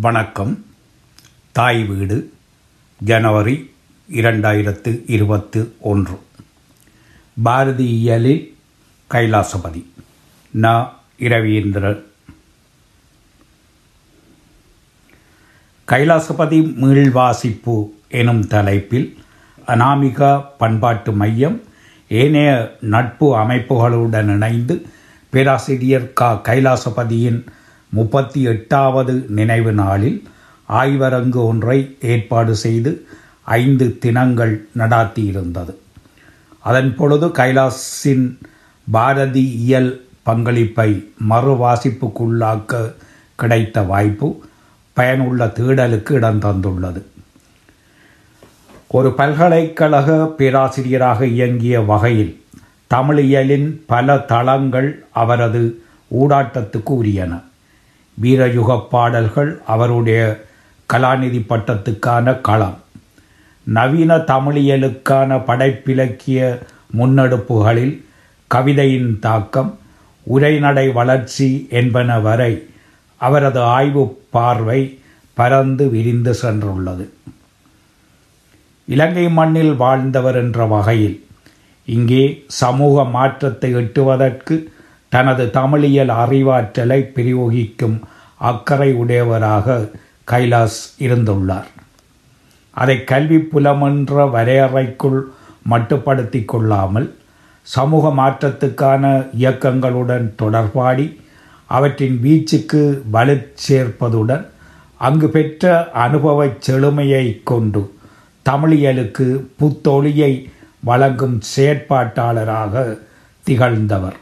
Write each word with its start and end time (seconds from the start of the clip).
வணக்கம். 0.00 0.64
தாய் 1.52 1.84
வீடு 1.84 2.32
ஜனவரி 3.04 3.74
இரண்டாயிரத்து 4.12 5.02
இருபத்து 5.06 5.74
ஒன்று. 5.80 6.18
பாரதியியலில் 7.44 8.54
கைலாசபதி 9.10 9.86
ந. 10.54 10.88
இரவீந்திரன். 11.18 12.02
கைலாசபதி 15.88 16.74
மீள்வாசிப்பு 16.82 17.90
எனும் 18.08 18.46
தலைப்பில் 18.46 19.18
அனாமிகா 19.66 20.44
பண்பாட்டு 20.58 21.12
மையம் 21.12 21.60
ஏனைய 22.08 22.76
நட்பு 22.80 23.36
அமைப்புகளுடன் 23.36 24.28
இணைந்து 24.34 24.86
பேராசிரியர் 25.30 26.12
க. 26.12 26.40
கைலாசபதியின் 26.44 27.44
முப்பத்தி 27.90 28.42
எட்டாவது 28.42 29.24
நினைவு 29.28 29.72
நாளில் 29.72 30.28
ஆய்வரங்கு 30.68 31.36
ஒன்றை 31.36 31.96
ஏற்பாடு 32.00 32.56
செய்து 32.56 33.06
ஐந்து 33.42 33.98
தினங்கள் 33.98 34.68
நடாத்தியிருந்தது. 34.78 35.74
அதன் 36.60 36.94
பொழுது 36.94 37.26
கைலாஸின் 37.26 38.38
பாரதியியல் 38.92 40.00
பங்களிப்பை 40.22 41.12
மறுவாசிப்புக்குள்ளாக்க 41.30 42.92
கிடைத்த 43.36 43.82
வாய்ப்பு 43.82 44.44
பயனுள்ள 44.92 45.46
தேடலுக்கு 45.46 46.10
இடம் 46.10 46.38
தந்துள்ளது. 46.38 47.02
ஒரு 48.86 49.12
பல்கலைக்கழக 49.12 50.26
பேராசிரியராக 50.38 51.26
இயங்கிய 51.26 51.80
வகையில் 51.80 52.42
தமிழியலின் 52.94 53.80
பல 53.86 54.18
தளங்கள் 54.18 55.04
அவரது 55.12 55.82
ஊடாட்டத்துக்கு 56.20 56.90
உரியன. 56.90 57.42
வீரயுகப் 58.22 58.86
பாடல்கள் 58.90 59.60
அவருடைய 59.66 60.44
கலாநிதி 60.92 61.44
பட்டத்துக்கான 61.48 62.40
களம். 62.40 62.78
நவீன 63.64 64.16
தமிழியலுக்கான 64.16 65.44
படைப்பிலக்கிய 65.44 66.58
முன்னெடுப்புகளில் 66.98 68.02
கவிதையின் 68.54 69.18
தாக்கம் 69.18 69.78
உரைநடை 70.22 70.88
வளர்ச்சி 70.88 71.66
என்பன 71.70 72.20
வரை 72.20 72.66
அவரது 73.16 73.60
ஆய்வு 73.60 74.18
பார்வை 74.30 74.98
பரந்து 75.34 75.90
விரிந்து 75.90 76.36
சென்றுள்ளது. 76.42 77.08
இலங்கை 78.86 79.28
மண்ணில் 79.28 79.74
வாழ்ந்தவர் 79.74 80.36
என்ற 80.36 80.66
வகையில் 80.66 81.26
இங்கே 81.84 82.44
சமூக 82.46 83.04
மாற்றத்தை 83.04 83.72
எட்டுவதற்கு 83.72 84.72
தனது 85.08 85.44
தமிழியல் 85.44 86.12
அறிவாற்றலை 86.22 87.00
பிரயோகிக்கும் 87.16 87.96
அக்கறை 88.50 88.90
உடையவராக 88.94 89.76
கைலாஸ் 90.30 90.80
இருந்துள்ளார். 90.98 91.68
அதை 92.70 93.04
கல்வி 93.04 93.38
புலமென்ற 93.52 94.26
வரையறைக்குள் 94.34 95.20
மட்டுப்படுத்தி 95.70 96.44
கொள்ளாமல் 96.44 97.08
சமூக 97.62 98.08
மாற்றத்துக்கான 98.20 99.04
இயக்கங்களுடன் 99.38 100.28
தொடர்பாடி 100.42 101.06
அவற்றின் 101.66 102.20
வீச்சுக்கு 102.22 102.82
வலு 103.10 103.34
சேர்ப்பதுடன் 103.68 104.44
அங்கு 105.06 105.28
பெற்ற 105.28 105.72
அனுபவச் 105.94 106.58
செழுமையை 106.66 107.40
கொண்டு 107.50 107.82
தமிழியலுக்கு 108.46 109.26
புத்தொழியை 109.58 110.32
வழங்கும் 110.84 111.40
செயற்பாட்டாளராக 111.56 112.84
திகழ்ந்தவர். 113.44 114.16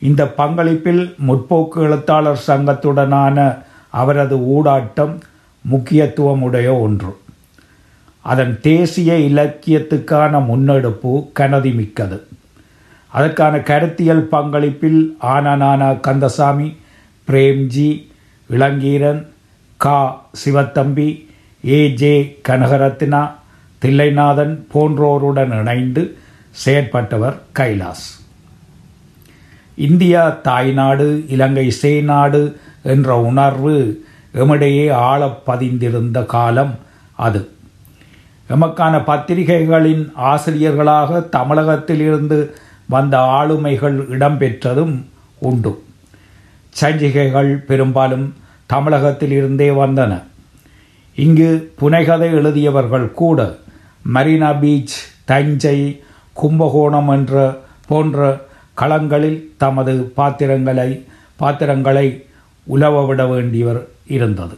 இந்த 0.00 0.24
பங்களிப்பில் 0.24 1.14
முற்போக்கு 1.28 1.76
எழுத்தாளர் 1.76 2.42
சங்கத்துடனான 2.46 3.62
அவரது 3.88 4.36
ஊடாட்டம் 4.36 5.20
முக்கியத்துவமுடைய 5.70 6.80
ஒன்று. 6.80 7.18
அதன் 8.20 8.58
தேசிய 8.60 9.14
இலக்கியத்துக்கான 9.14 10.44
முன்னெடுப்பு 10.44 11.30
கனதிமிக்கது. 11.38 12.20
அதற்கான 13.06 13.60
கருத்தியல் 13.60 14.28
பங்களிப்பில் 14.32 15.06
ஆனானானா 15.22 16.00
கந்தசாமி 16.00 16.76
பிரேம்ஜி 17.28 18.06
இளங்கீரன் 18.50 19.26
கா. 19.76 20.24
சிவத்தம்பி 20.44 21.26
ஏ. 21.66 21.88
ஜே. 21.88 22.40
கனகரத்னா 22.48 23.30
தில்லைநாதன் 23.82 24.58
போன்றோருடன் 24.72 25.58
இணைந்து 25.58 26.16
செயற்பட்டவர் 26.64 27.36
கைலாஸ். 27.58 28.19
இந்தியா 29.80 30.28
தாய்நாடு 30.42 31.24
இலங்கை 31.28 31.70
சேநாடு 31.70 32.60
என்ற 32.82 33.20
உணர்வு 33.20 34.04
எமிடையே 34.34 34.92
ஆழப் 34.92 35.42
பதிந்திருந்த 35.46 36.26
காலம் 36.26 36.78
அது. 37.16 37.48
எமக்கான 38.50 39.04
பத்திரிகைகளின் 39.04 40.10
ஆசிரியர்களாக 40.14 41.20
தமிழகத்திலிருந்து 41.20 42.54
வந்த 42.88 43.18
ஆளுமைகள் 43.18 43.96
இடம்பெற்றதும் 44.10 45.04
உண்டு. 45.38 45.82
சஞ்சிகைகள் 46.80 47.56
பெரும்பாலும் 47.56 48.34
தமிழகத்திலிருந்தே 48.72 49.70
வந்தன. 49.72 50.22
இங்கு 51.14 51.72
புனைகதை 51.80 52.30
எழுதியவர்கள் 52.30 53.12
கூட 53.12 53.56
மரீனா 54.14 54.60
பீச் 54.60 54.94
தஞ்சை 55.24 56.02
கும்பகோணம் 56.32 57.08
என்ற 57.08 57.60
போன்ற 57.86 58.48
களங்களில் 58.80 59.38
தமது 59.62 59.94
பாத்திரங்களை 60.18 60.90
பாத்திரங்களை 61.42 62.06
உலவ 62.66 63.04
விட 63.06 63.22
வேண்டியவர் 63.24 63.80
இருந்தது. 64.16 64.56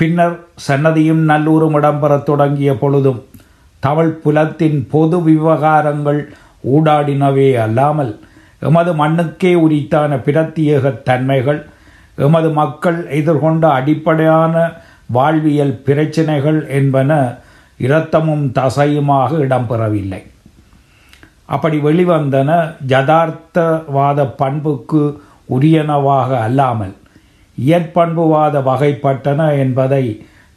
பின்னர் 0.00 0.36
சன்னதியும் 0.68 1.22
நல்லூரும் 1.30 1.76
இடம்பெறத் 1.80 2.28
தொடங்கிய 2.30 2.70
பொழுதும் 2.82 3.20
தமிழ் 3.86 4.12
புலத்தின் 4.22 4.78
பொது 4.90 5.18
விவகாரங்கள் 5.28 6.20
ஊடாடினவே 6.74 7.48
அல்லாமல் 7.64 8.12
எமது 8.68 8.92
மண்ணுக்கே 8.92 9.52
உரித்தான 9.64 10.16
பிரத்யேக 10.26 11.02
தன்மைகள் 11.02 11.60
எமது 12.26 12.48
மக்கள் 12.50 12.98
எதிர்கொண்ட 13.18 13.64
அடிப்படையான 13.78 14.54
வாழ்வியல் 15.16 15.74
பிரச்சினைகள் 15.86 16.58
என்பன 16.78 17.20
இரத்தமும் 17.78 18.44
தசையுமாக 18.58 19.38
இடம்பெறவில்லை. 19.46 20.22
அப்படி 21.54 21.78
வெளிவந்தன 21.86 22.50
ஜதார்த்தவாத 22.92 24.26
பண்புக்கு 24.40 25.02
உரியனவாக 25.56 26.30
அல்லாமல் 26.46 26.94
இயற்பண்புவாத 27.58 28.56
வகைப்பட்டன 28.68 29.40
என்பதை 29.62 30.04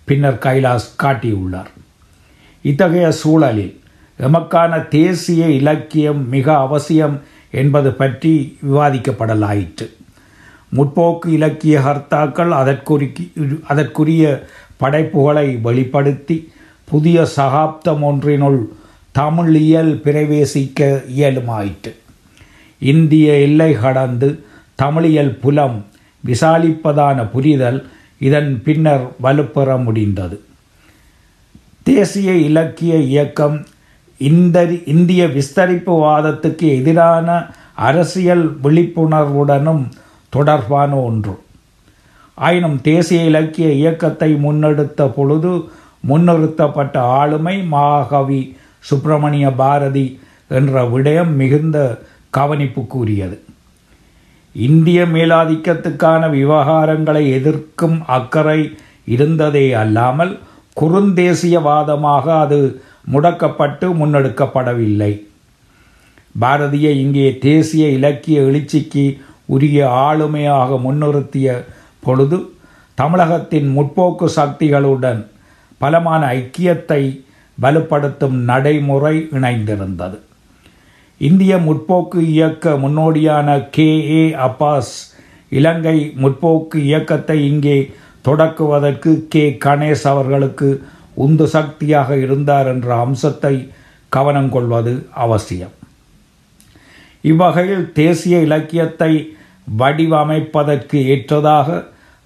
பின்னர் 0.08 0.44
கைலாஸ் 0.46 0.88
காட்டியுள்ளார். 1.04 1.72
இத்தகைய 2.66 3.08
சூழலில் 3.22 3.74
எமக்கான 4.20 4.74
தேசிய 4.98 5.44
இலக்கியம் 5.60 6.22
மிக 6.36 6.48
அவசியம் 6.66 7.16
என்பது 7.62 7.90
பற்றி 8.02 8.34
விவாதிக்கப்படலாயிற்று. 8.68 9.88
முற்போக்கு 10.78 11.28
இலக்கிய 11.38 11.76
கர்த்தாக்கள் 11.88 12.52
அதற்குறி 12.60 13.08
அதற்குரிய 13.72 14.24
படைப்புகளை 14.82 15.48
வெளிப்படுத்தி 15.66 16.38
புதிய 16.92 17.18
சகாப்தம் 17.38 18.02
ஒன்றினுள் 18.04 18.62
தமிழியல் 19.20 19.92
பிரவேசிக்க 20.04 21.04
இயலுமாயிற்று. 21.18 21.92
இந்திய 22.80 23.34
எல்லை 23.34 23.74
கடந்து 23.74 24.44
தமிழியல் 24.84 25.34
புலம் 25.40 25.86
விசாலிப்பதான 26.26 27.30
புரிதல் 27.32 27.88
இதன் 28.18 28.62
பின்னர் 28.64 29.06
வலுப்பெற 29.24 29.84
முடிந்தது. 29.84 30.42
தேசிய 31.84 32.34
இலக்கிய 32.34 32.96
இயக்கம் 32.96 33.66
இந்த 34.18 34.58
இந்திய 34.86 35.26
விஸ்தரிப்பு 35.26 35.94
வாதத்துக்கு 36.02 36.68
எதிரான 36.80 37.30
அரசியல் 37.74 38.58
விழிப்புணர்வுடனும் 38.64 39.84
தொடர்பான 40.30 40.96
ஒன்று. 40.96 41.42
ஆயினும் 42.34 42.82
தேசிய 42.82 43.24
இலக்கிய 43.24 43.72
இயக்கத்தை 43.72 44.34
முன்னெடுத்த 44.34 45.12
பொழுது 45.16 45.70
முன்னிறுத்தப்பட்ட 46.08 46.98
ஆளுமை 46.98 47.64
மாகவி 47.72 48.58
சுப்பிரமணிய 48.90 49.46
பாரதி 49.62 50.06
என்ற 50.58 50.84
விடயம் 50.94 51.34
மிகுந்த 51.42 51.78
கவனிப்புக்குரியது. 52.38 53.38
இந்திய 54.56 55.00
மேலாதிக்கத்துக்கான 55.16 56.24
விவகாரங்களை 56.38 57.24
எதிர்க்கும் 57.38 57.98
அக்கறை 58.18 58.60
இருந்ததே 59.16 59.66
அல்லாமல் 59.84 60.34
குறுந்தேசியவாதமாக 60.82 62.26
அது 62.44 62.60
முடக்கப்பட்டு 63.14 63.86
முன்னெடுக்கப்படவில்லை. 64.00 65.14
பாரதிய 66.42 66.88
இங்கே 67.04 67.28
தேசிய 67.48 67.86
இலக்கிய 67.98 68.38
எழுச்சிக்கு 68.42 69.06
உரிய 69.46 69.80
ஆளுமையாக 70.08 70.78
முன்னிறுத்திய 70.86 71.48
பொழுது 72.06 72.38
தமிழகத்தின் 72.98 73.68
முற்போக்கு 73.76 74.28
சக்திகளுடன் 74.40 75.22
பலமான 75.82 76.22
ஐக்கியத்தை 76.40 77.02
வலுப்படுத்தும் 77.62 78.38
நடைமுறை 78.44 79.28
இணைந்திருந்தது. 79.32 80.20
இந்திய 81.18 81.56
முற்போக்கு 81.58 82.20
இயக்க 82.20 82.70
முன்னோடியான 82.70 83.70
கே. 83.72 84.10
ஏ. 84.10 84.30
அப்பாஸ் 84.30 84.94
இலங்கை 85.50 86.14
முற்போக்கு 86.22 86.76
இயக்கத்தை 86.76 87.48
இங்கே 87.48 87.92
தொடக்குவதற்கு 88.26 89.28
கே. 89.28 89.58
கணேஷ் 89.66 90.04
அவர்களுக்கு 90.04 90.84
உந்து 91.14 91.48
சக்தியாக 91.48 92.18
இருந்தார் 92.18 92.68
என்ற 92.68 92.96
அம்சத்தை 92.96 93.70
கவனம் 94.10 94.50
கொள்வது 94.50 95.06
அவசியம். 95.14 95.72
இவ்வகையில் 97.22 97.94
தேசிய 97.94 98.40
இலக்கியத்தை 98.40 99.36
வடிவமைப்பதற்கு 99.80 100.96
ஏற்றதாக 100.96 101.84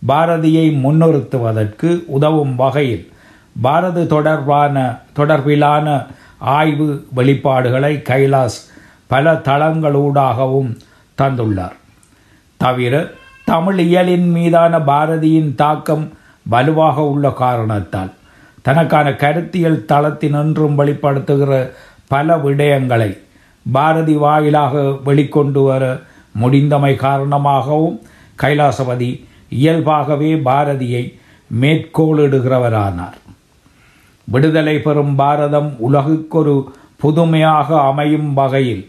பாரதியை 0.08 0.72
முன்னிறுத்துவதற்கு 0.84 2.04
உதவும் 2.06 2.56
வகையில் 2.56 3.12
பாரது 3.62 4.08
தொடர்பான 4.08 4.76
தொடர்பிலான 5.18 5.88
ஆய்வு 6.38 6.88
வெளிப்பாடுகளை 7.16 7.94
கைலாஸ் 8.10 8.58
பல 9.08 9.34
தளங்களூடாகவும் 9.34 10.72
தந்துள்ளார். 11.22 11.76
தவிர 12.58 12.94
தமிழ் 13.46 13.80
இயலின் 13.80 14.30
மீதான 14.36 14.80
பாரதியின் 14.80 15.52
தாக்கம் 15.56 16.06
வலுவாக 16.54 17.04
உள்ள 17.14 17.30
காரணத்தால் 17.32 18.12
தனக்கான 18.62 19.08
கருத்தியல் 19.24 19.86
தளத்தினின்றும் 19.92 20.76
வெளிப்படுத்துகிற 20.80 21.72
பல 22.08 22.36
விடயங்களை 22.38 23.12
பாரதி 23.72 24.16
வாயிலாக 24.16 24.78
வெளிக்கொண்டு 25.06 25.64
வர 25.64 25.84
முடிந்தமை 26.42 26.96
காரணமாகவும் 26.96 28.02
கைலாசபதி 28.42 29.12
இயல்பாகவே 29.50 30.32
பாரதியை 30.50 31.04
மேற்கோளிடுகிறவரானார். 31.62 33.18
விடுதலை 34.28 34.76
பெறும் 34.80 35.16
பாரதம் 35.16 35.70
உலகுக்கொரு 35.88 36.56
புதுமையாக 36.96 37.70
அமையும் 37.82 38.34
வகையில் 38.34 38.84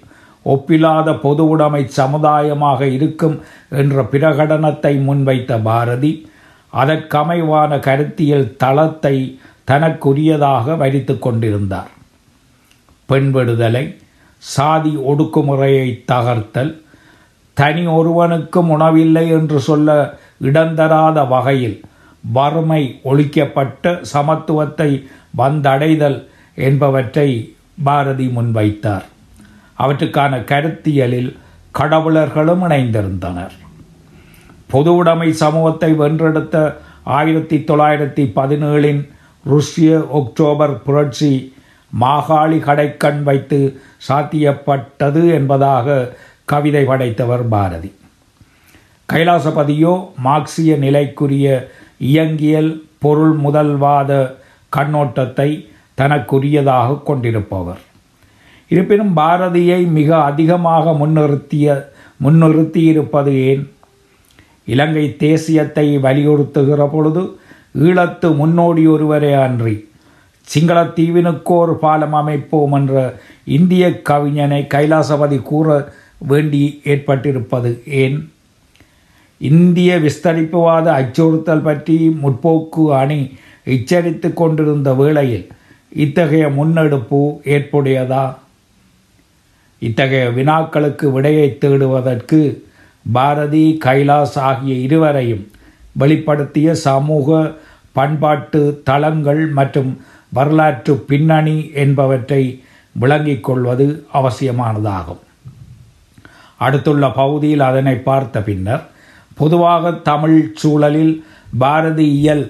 ஒப்பில்லாத 0.46 1.08
பொதுவுடைமை 1.24 1.82
சமுதாயமாக 1.96 2.80
இருக்கும் 2.96 3.36
என்ற 3.68 4.02
பிரகடனத்தை 4.02 4.92
முன்வைத்த 5.06 5.62
பாரதி 5.62 6.12
அதற்கமைவான 6.72 7.78
கருத்தியல் 7.78 8.48
தளத்தை 8.56 9.16
தனக்குரியதாக 9.70 10.76
வரித்து 10.76 11.14
கொண்டிருந்தார். 11.18 11.90
பெண் 13.08 13.30
விடுதலை 13.30 13.84
சாதி 14.42 14.92
ஒடுக்குமுறையை 15.10 15.88
தகர்த்தல் 16.12 16.72
தனி 17.56 17.84
ஒருவனுக்கும் 17.86 18.70
உணவில்லை 18.70 19.28
என்று 19.28 19.58
சொல்ல 19.60 20.18
இடந்தராத 20.42 21.28
வகையில் 21.28 21.78
வறுமை 22.32 23.00
ஒழிக்கப்பட்ட 23.04 24.04
சமத்துவத்தை 24.12 25.06
வந்தடைதல் 25.38 26.26
என்பவற்றை 26.54 27.54
பாரதி 27.84 28.26
முன்வைத்தார். 28.26 29.04
அவற்றுக்கான 29.74 30.36
கருத்தியலில் 30.38 31.36
கடவுளர்களும் 31.78 32.62
இணைந்திருந்தனர். 32.62 33.54
பொது 34.66 34.94
உடைமை 34.94 35.32
சமூகத்தை 35.32 35.92
வென்றெடுத்த 35.92 36.74
ஆயிரத்தி 37.02 37.56
தொள்ளாயிரத்தி 37.56 38.24
பதினேழின் 38.36 39.08
ருஷ்ய 39.50 40.06
ஒக்டோபர் 40.12 40.74
புரட்சி 40.84 41.54
மாகாளி 42.00 42.58
கடைக்கண் 42.58 43.22
வைத்து 43.22 43.80
சாத்தியப்பட்டது 44.08 45.30
என்பதாக 45.30 46.14
கவிதை 46.44 46.84
படைத்தவர் 46.84 47.48
பாரதி. 47.48 47.92
கைலாசபதியோ 49.12 50.08
மார்க்சிய 50.16 50.76
நிலைக்குரிய 50.76 51.72
இயங்கியல் 52.00 52.82
பொருள் 52.98 53.36
முதல்வாத 53.36 54.36
கண்ணோட்டத்தை 54.76 55.66
தனக்குரியதாக 55.98 57.02
கொண்டிருப்பவர். 57.02 57.78
இருப்பினும் 58.68 59.16
பாரதியை 59.16 59.86
மிக 59.86 60.22
அதிகமாக 60.22 60.92
முன்னிறுத்திய 60.92 61.86
முன்னிறுத்தியிருப்பது 62.24 63.32
ஏன்? 63.50 63.70
இலங்கை 64.64 65.16
தேசியத்தை 65.18 65.98
வலியுறுத்துகிற 65.98 66.90
பொழுது 66.90 67.38
ஈழத்து 67.74 68.36
முன்னோடி 68.36 68.86
ஒருவரே 68.86 69.32
அன்றி 69.32 69.88
சிங்களத்தீவினுக்கோர் 70.48 71.74
பாலம் 71.74 72.12
அமைப்போம் 72.12 72.72
என்ற 72.72 73.14
இந்திய 73.44 74.02
கவிஞனை 74.04 74.66
கைலாசபதி 74.66 75.42
கூற 75.42 75.92
வேண்டி 76.18 76.80
ஏற்பட்டிருப்பது 76.84 77.82
ஏன்? 77.84 78.30
இந்திய 79.40 79.98
விஸ்தரிப்புவாத 79.98 80.86
அச்சுறுத்தல் 81.00 81.62
பற்றி 81.62 81.96
முற்போக்கு 82.22 82.84
அணி 82.96 83.20
எச்சரித்து 83.64 84.32
கொண்டிருந்த 84.32 84.94
வேளையில் 84.94 85.46
இத்தகைய 85.92 86.48
முன்னெடுப்பு 86.48 87.20
ஏற்புடையதா? 87.44 88.34
இத்தகைய 89.78 90.28
வினாக்களுக்கு 90.28 91.06
விடையை 91.12 91.58
தேடுவதற்கு 91.58 92.62
பாரதி 93.12 93.78
கைலாஸ் 93.84 94.38
ஆகிய 94.38 94.74
இருவரையும் 94.74 95.44
வெளிப்படுத்திய 95.98 96.70
சமூக 96.72 97.52
பண்பாட்டு 97.92 98.80
தளங்கள் 98.84 99.46
மற்றும் 99.48 99.92
வரலாற்று 100.32 100.94
பின்னணி 100.96 101.70
என்பவற்றை 101.74 102.42
விளங்கிக் 102.92 103.44
கொள்வது 103.44 104.06
அவசியமானதாகும். 104.12 105.22
அடுத்துள்ள 106.56 107.10
பகுதியில் 107.10 107.60
அதனை 107.60 107.94
பார்த்த 107.94 108.40
பின்னர் 108.40 108.84
பொதுவாக 109.38 109.92
தமிழ் 110.08 110.38
சூழலில் 110.60 111.14
பாரதி 111.58 112.06
இயல் 112.20 112.46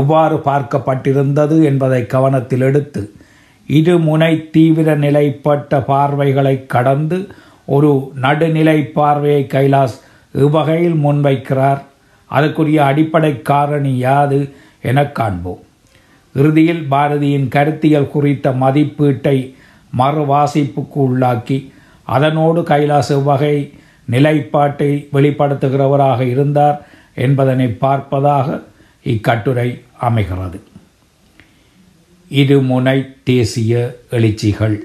எவ்வாறு 0.00 0.36
பார்க்கப்பட்டிருந்தது 0.46 1.56
என்பதை 1.70 2.00
கவனத்தில் 2.06 2.64
எடுத்து 2.68 3.02
இருமுனை 3.68 4.32
தீவிர 4.54 4.94
நிலைப்பட்ட 4.94 5.80
பார்வைகளை 5.90 6.54
கடந்து 6.74 7.18
ஒரு 7.74 7.90
நடுநிலை 8.24 8.78
பார்வையை 8.96 9.42
கைலாஸ் 9.50 9.96
இவ்வகையில் 10.34 10.96
முன்வைக்கிறார்? 11.04 11.80
அதற்குரிய 12.30 12.78
அடிப்படை 12.84 13.32
காரணி 13.50 13.92
யாது 13.98 14.40
என 14.82 15.04
காண்போம். 15.18 15.62
இறுதியில் 16.34 16.82
பாரதியின் 16.90 17.48
கருத்தியல் 17.48 18.12
குறித்த 18.14 18.50
மதிப்பீட்டை 18.62 19.36
மறுவாசிப்புக்கு 19.98 20.98
உள்ளாக்கி 21.06 21.58
அதனோடு 22.06 22.60
கைலாஸ் 22.62 23.10
இவ்வகை 23.18 23.56
நிலைப்பாட்டை 24.04 25.08
வெளிப்படுத்துகிறவராக 25.12 26.20
இருந்தார் 26.20 26.88
என்பதனை 27.14 27.76
பார்ப்பதாக 27.80 28.62
இக்கட்டுரை 29.02 29.82
அமைகிறது. 29.96 30.60
இருமுனை 32.30 33.16
தேசிய 33.22 33.98
எழுச்சிகள். 34.10 34.78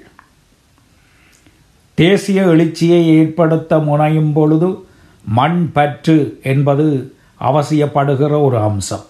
தேசிய 1.93 2.43
எழுச்சியை 2.43 3.07
ஏற்படுத்த 3.07 3.79
முனையும் 3.79 4.33
பொழுது 4.33 4.85
மண் 5.25 5.71
பற்று 5.71 6.39
என்பது 6.43 7.13
அவசியப்படுகிற 7.39 8.41
ஒரு 8.41 8.57
அம்சம். 8.57 9.05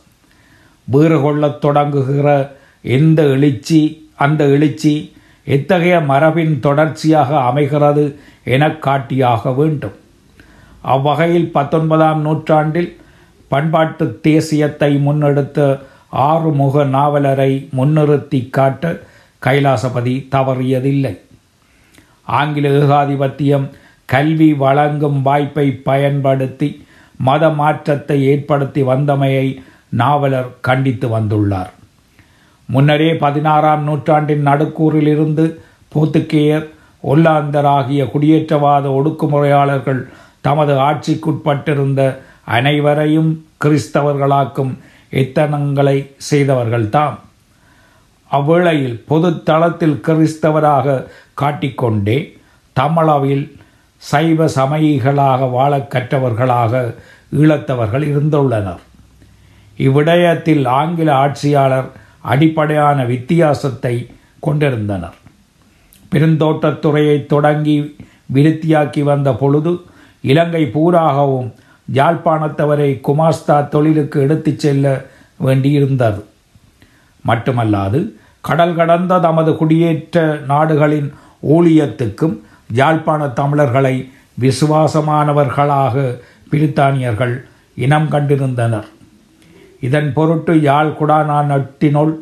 வீறு 0.84 1.22
கொள்ளத் 1.22 1.66
தொடங்குகிற 1.66 2.52
எந்த 2.82 3.24
எழுச்சி 3.24 4.10
அந்த 4.16 4.46
எழுச்சி 4.46 5.16
எத்தகைய 5.56 6.00
மரபின் 6.12 6.56
தொடர்ச்சியாக 6.60 7.40
அமைகிறது 7.40 8.06
என 8.56 8.64
காட்டியாக 8.86 9.52
வேண்டும். 9.60 9.96
அவ்வகையில் 10.94 11.50
பத்தொன்பதாம் 11.58 12.22
நூற்றாண்டில் 12.22 12.92
பண்பாட்டு 13.52 14.06
தேசியத்தை 14.24 14.92
முன்னெடுத்த 15.08 15.80
ஆறுமுக 16.10 16.84
நாவலரை 16.96 17.52
முன்னிறுத்தி 17.78 18.40
காட்ட 18.50 19.00
கைலாசபதி 19.46 20.16
தவறியதில்லை. 20.36 21.14
ஆங்கில 22.40 22.70
ஏகாதிபத்தியம் 22.82 23.68
கல்வி 24.06 24.50
வழங்கும் 24.54 25.22
வாய்ப்பை 25.22 25.68
பயன்படுத்தி 25.90 26.70
மத 27.28 27.50
மாற்றத்தை 27.50 28.18
ஏற்படுத்தி 28.26 28.82
வந்தமையை 28.82 29.48
நாவலர் 29.90 30.50
கண்டித்து 30.62 31.08
வந்துள்ளார். 31.18 31.74
முன்னரே 32.70 33.14
பதினாறாம் 33.14 33.84
நூற்றாண்டின் 33.84 34.48
நடுக்கூறிலிருந்து 34.48 35.46
போத்துக்கேயர் 35.96 36.66
ஒல்லாந்தர் 37.04 37.70
ஆகிய 37.78 38.04
குடியேற்றவாத 38.04 38.86
ஒடுக்குமுறையாளர்கள் 39.00 40.02
தமது 40.42 40.74
ஆட்சிக்குட்பட்டிருந்த 40.74 42.02
அனைவரையும் 42.46 43.32
கிறிஸ்தவர்களாக்கும் 43.66 44.74
எத்தனங்களை 45.12 45.98
செய்தவர்கள்தாம். 46.32 47.18
அவ்வேளையில் 48.32 48.98
பொது 49.08 49.44
தளத்தில் 49.44 50.02
கிறிஸ்தவராக 50.08 51.06
காட்டிக்கொண்டே 51.34 52.18
தமிழவில் 52.74 53.46
சைவ 53.98 54.46
சமயிகளாக 54.46 55.50
வாழக் 55.52 55.92
கற்றவர்களாக 55.92 56.74
ஈழத்தவர்கள் 57.32 58.06
இருந்துள்ளனர். 58.12 58.84
இவ்விடயத்தில் 59.78 60.66
ஆங்கில 60.66 61.16
ஆட்சியாளர் 61.16 61.90
அடிப்படையான 62.22 63.06
வித்தியாசத்தை 63.06 64.10
கொண்டிருந்தனர். 64.40 65.14
பெருந்தோட்டத்துறையை 66.12 67.26
தொடங்கி 67.26 67.96
விருத்தியாக்கி 68.34 69.04
வந்த 69.04 69.34
பொழுது 69.34 69.82
இலங்கை 70.22 70.64
பூராகவும் 70.66 71.54
யாழ்ப்பாணத்தவரை 71.94 73.02
குமாஸ்தா 73.08 73.68
தொழிலுக்கு 73.68 74.22
எடுத்துச் 74.22 74.60
செல்ல 74.60 75.06
வேண்டியிருந்தது. 75.46 76.22
மட்டுமல்லாது 77.28 78.12
கடல் 78.42 78.76
கடந்த 78.76 79.20
தமது 79.20 79.52
குடியேற்ற 79.52 80.40
நாடுகளின் 80.46 81.14
ஊழியத்துக்கும் 81.50 82.40
யாழ்ப்பாண 82.74 83.28
தமிழர்களை 83.28 84.12
விசுவாசமானவர்களாக 84.40 86.20
பிரித்தானியர்கள் 86.52 87.42
இனம் 87.76 88.12
கண்டிருந்தனர். 88.12 88.88
இதன் 89.80 90.14
பொருட்டு 90.14 90.62
யாழ் 90.62 90.94
குடாநாட்டினுள் 91.00 92.14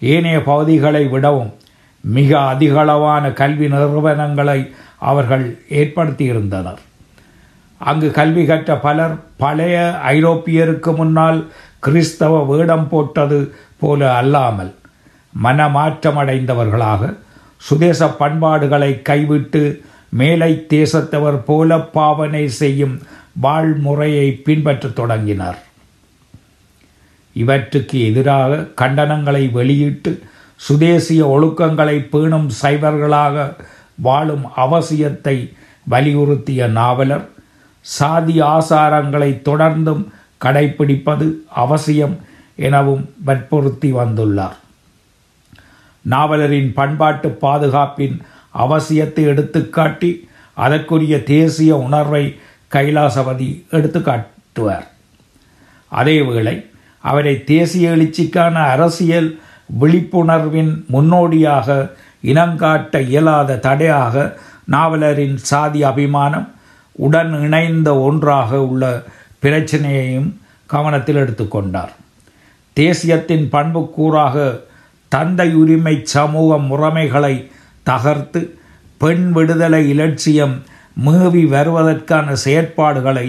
ஏனைய 0.00 0.42
பகுதிகளை 0.42 1.06
விடவும் 1.06 1.52
மிக 2.00 2.38
அதிகளவான 2.38 3.32
கல்வி 3.32 3.68
நிறுவனங்களை 3.68 4.74
அவர்கள் 4.96 5.58
ஏற்படுத்தியிருந்தனர். 5.70 6.82
அங்கு 7.78 8.10
கல்வி 8.10 8.44
கற்ற 8.44 8.76
பலர் 8.76 9.14
பழைய 9.36 10.00
ஐரோப்பியருக்கு 10.06 10.96
முன்னால் 10.96 11.50
கிறிஸ்தவ 11.78 12.44
வேடம் 12.44 12.88
போட்டது 12.88 13.54
போல 13.78 14.16
அல்லாமல் 14.16 14.74
மனமாற்றமடைந்தவர்களாக 15.42 17.16
சுதேச 17.56 18.06
பண்பாடுகளை 18.06 19.02
கைவிட்டு 19.02 19.82
மேலை 20.08 20.66
தேசத்தவர் 20.68 21.42
போல 21.46 21.78
பாவனை 21.78 22.48
செய்யும் 22.48 23.02
வாழ்முறையை 23.42 24.42
பின்பற்றத் 24.44 24.94
தொடங்கினார். 24.94 25.58
இவற்றுக்கு 27.42 27.96
எதிராக 28.08 28.52
கண்டனங்களை 28.80 29.44
வெளியிட்டு 29.58 30.12
சுதேசிய 30.60 31.22
ஒழுக்கங்களை 31.34 31.96
பேணும் 32.12 32.48
சைவர்களாக 32.62 33.46
வாழும் 34.06 34.46
அவசியத்தை 34.56 35.36
வலியுறுத்திய 35.90 36.68
நாவலர் 36.78 37.26
சாதி 37.80 38.36
ஆசாரங்களை 38.54 39.30
தொடர்ந்தும் 39.48 40.04
கடைபிடிப்பது 40.44 41.26
அவசியம் 41.64 42.16
எனவும் 42.68 43.04
வற்புறுத்தி 43.24 43.90
வந்துள்ளார். 43.92 44.56
நாவலரின் 46.04 46.70
பண்பாட்டு 46.78 47.28
பாதுகாப்பின் 47.44 48.16
அவசியத்தை 48.64 49.22
எடுத்துக்காட்டி 49.32 50.10
அதற்குரிய 50.64 51.14
தேசிய 51.32 51.72
உணர்வை 51.86 52.24
கைலாசவதி 52.74 53.48
எடுத்துக்காட்டுவார். 53.76 54.86
அதேவேளை 55.92 56.56
அவரை 57.08 57.34
தேசிய 57.44 57.90
எழுச்சிக்கான 57.90 58.54
அரசியல் 58.74 59.28
விழிப்புணர்வின் 59.80 60.72
முன்னோடியாக 60.86 61.68
இனங்காட்ட 62.24 63.00
இயலாத 63.08 63.58
தடையாக 63.58 64.14
நாவலரின் 64.70 65.36
சாதி 65.50 65.80
அபிமானம் 65.82 66.48
உடன் 67.06 67.32
இணைந்த 67.40 67.88
ஒன்றாக 68.00 68.60
உள்ள 68.66 68.84
பிரச்சனையையும் 69.42 70.30
கவனத்தில் 70.66 71.16
எடுத்துக்கொண்டார் 71.16 71.92
தேசியத்தின் 72.76 73.46
பண்புக்கூறாக 73.52 74.36
தந்தை 75.12 75.48
உரிமை 75.54 75.94
சமூக 76.04 76.56
முறைமைகளை 76.70 77.34
தகர்த்து 77.82 78.40
பெண் 79.02 79.26
விடுதலை 79.32 79.82
இலட்சியம் 79.88 80.54
மீவி 81.06 81.42
வருவதற்கான 81.46 82.34
செயற்பாடுகளை 82.44 83.26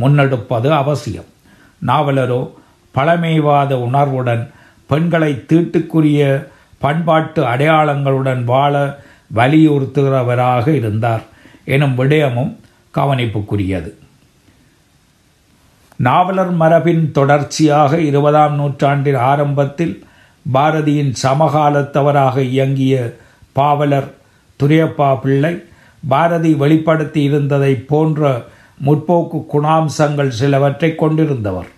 முன்னெடுப்பது 0.00 0.68
அவசியம். 0.82 1.28
நாவலரோ 1.86 2.40
பழமைவாத 2.98 3.72
உணர்வுடன் 3.86 4.44
பெண்களை 4.90 5.32
தீட்டுக்குரிய 5.50 6.22
பண்பாட்டு 6.84 7.40
அடையாளங்களுடன் 7.52 8.42
வாழ 8.52 8.74
வலியுறுத்துகிறவராக 9.38 10.66
இருந்தார் 10.80 11.24
எனும் 11.74 11.96
விடயமும் 11.98 12.52
கவனிப்புக்குரியது. 12.98 13.90
நாவலர் 16.06 16.52
மரபின் 16.60 17.04
தொடர்ச்சியாக 17.16 17.92
இருபதாம் 18.08 18.54
நூற்றாண்டின் 18.58 19.18
ஆரம்பத்தில் 19.30 19.94
பாரதியின் 20.56 21.12
சமகாலத்தவராக 21.22 22.36
இயங்கிய 22.52 22.94
பாவலர் 23.58 24.08
துரியப்பா 24.60 25.10
பிள்ளை 25.22 25.54
பாரதி 26.12 26.52
வெளிப்படுத்தி 26.62 27.22
இருந்ததை 27.28 27.72
போன்ற 27.90 28.30
முற்போக்கு 28.86 29.38
குணாம்சங்கள் 29.54 30.36
சிலவற்றை 30.40 30.90
கொண்டிருந்தவர். 31.02 31.68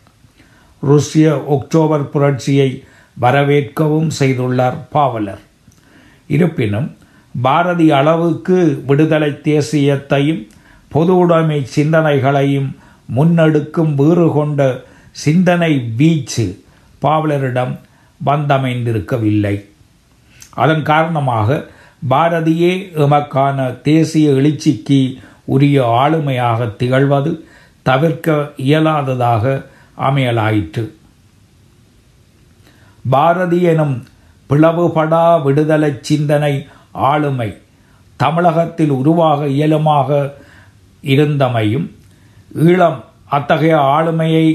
ருஷ்ய 0.88 1.26
ஒக்டோபர் 1.46 2.04
புரட்சியை 2.12 2.84
வரவேற்கவும் 3.20 4.10
செய்துள்ளார் 4.18 4.78
பாவலர். 4.90 5.42
இருப்பினும் 6.26 6.88
பாரதி 7.42 7.90
அளவுக்கு 7.90 8.82
விடுதலை 8.86 9.30
தேசியத்தையும் 9.30 10.42
பொது 10.88 11.12
உடைமை 11.18 11.66
சிந்தனைகளையும் 11.76 12.70
முன்னெடுக்கும் 13.16 13.94
வீறு 13.94 14.32
கொண்ட 14.32 14.60
சிந்தனை 15.10 15.72
வீச்சு 15.96 16.62
பாவலரிடம் 17.02 17.74
வந்தமைந்திருக்கவில்லை. 18.20 19.56
அதன் 20.54 20.82
காரணமாக 20.82 21.66
பாரதியே 22.10 22.72
எமக்கான 23.04 23.82
தேசிய 23.82 24.30
எழுச்சிக்கு 24.30 25.00
உரிய 25.44 25.76
ஆளுமையாக 26.02 26.68
திகழ்வது 26.80 27.40
தவிர்க்க 27.82 28.52
இயலாததாக 28.56 29.44
அமையலாயிற்று 29.98 30.84
பாரதி 33.10 33.60
எனும் 33.62 34.04
பிளவுபடா 34.50 35.42
விடுதலை 35.42 35.98
சிந்தனை 36.00 36.66
ஆளுமை 36.92 37.56
தமிழகத்தில் 38.16 38.90
உருவாக 38.90 39.46
இயலுமாக 39.46 40.32
இருந்தமையும் 41.02 41.86
ஈழம் 42.64 42.98
அத்தகைய 43.26 43.76
ஆளுமையை 43.76 44.46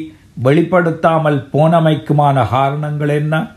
வெளிப்படுத்தாமல் 0.44 1.50
போனமைக்குமான 1.54 2.50
காரணங்கள் 2.50 3.10
என்ன? 3.10 3.52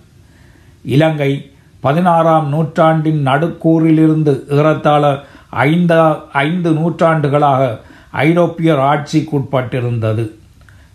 இலங்கை 0.84 1.52
பதினாறாம் 1.80 2.48
நூற்றாண்டின் 2.48 3.22
நடுக்கூறிலிருந்து 3.26 4.44
ஏறத்தாழ 4.48 5.04
ஐந்தா 5.50 6.18
ஐந்து 6.32 6.70
நூற்றாண்டுகளாக 6.70 7.80
ஐரோப்பியர் 8.10 8.78
ஆட்சிக்குட்பட்டிருந்தது. 8.78 10.24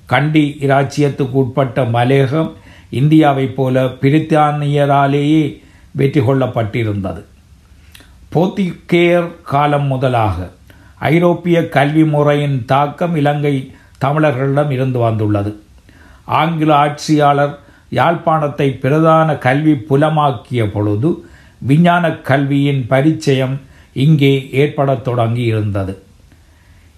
கண்டி 0.06 0.58
இராச்சியத்துக்கு 0.60 1.32
உட்பட்ட 1.32 1.84
மலேகம் 1.84 2.52
இந்தியாவைப் 2.92 3.54
போல 3.54 3.86
பிரித்தானியராலேயே 3.86 5.62
வெற்றி 5.92 6.22
கொள்ளப்பட்டிருந்தது. 6.22 7.24
போர்த்துகேயர் 8.36 9.42
காலம் 9.44 9.88
முதலாக 9.88 10.50
ஐரோப்பிய 11.00 11.70
கல்வி 11.70 12.04
முறையின் 12.04 12.66
தாக்கம் 12.66 13.16
இலங்கை 13.16 13.72
தமிழர்களிடம் 14.06 14.72
இருந்து 14.72 15.00
வந்துள்ளது. 15.00 15.62
ஆங்கில 16.26 16.76
ஆட்சியாளர் 16.76 17.60
யாழ்ப்பாணத்தை 17.90 18.80
பிரதான 18.80 19.36
கல்வி 19.36 19.74
புலமாக்கிய 19.74 20.72
பொழுது 20.72 21.26
விஞ்ஞான 21.60 22.12
கல்வியின் 22.12 22.86
பரிச்சயம் 22.88 23.62
இங்கே 23.94 24.50
ஏற்படத் 24.52 25.02
தொடங்கி 25.02 25.42
இருந்தது 25.42 26.03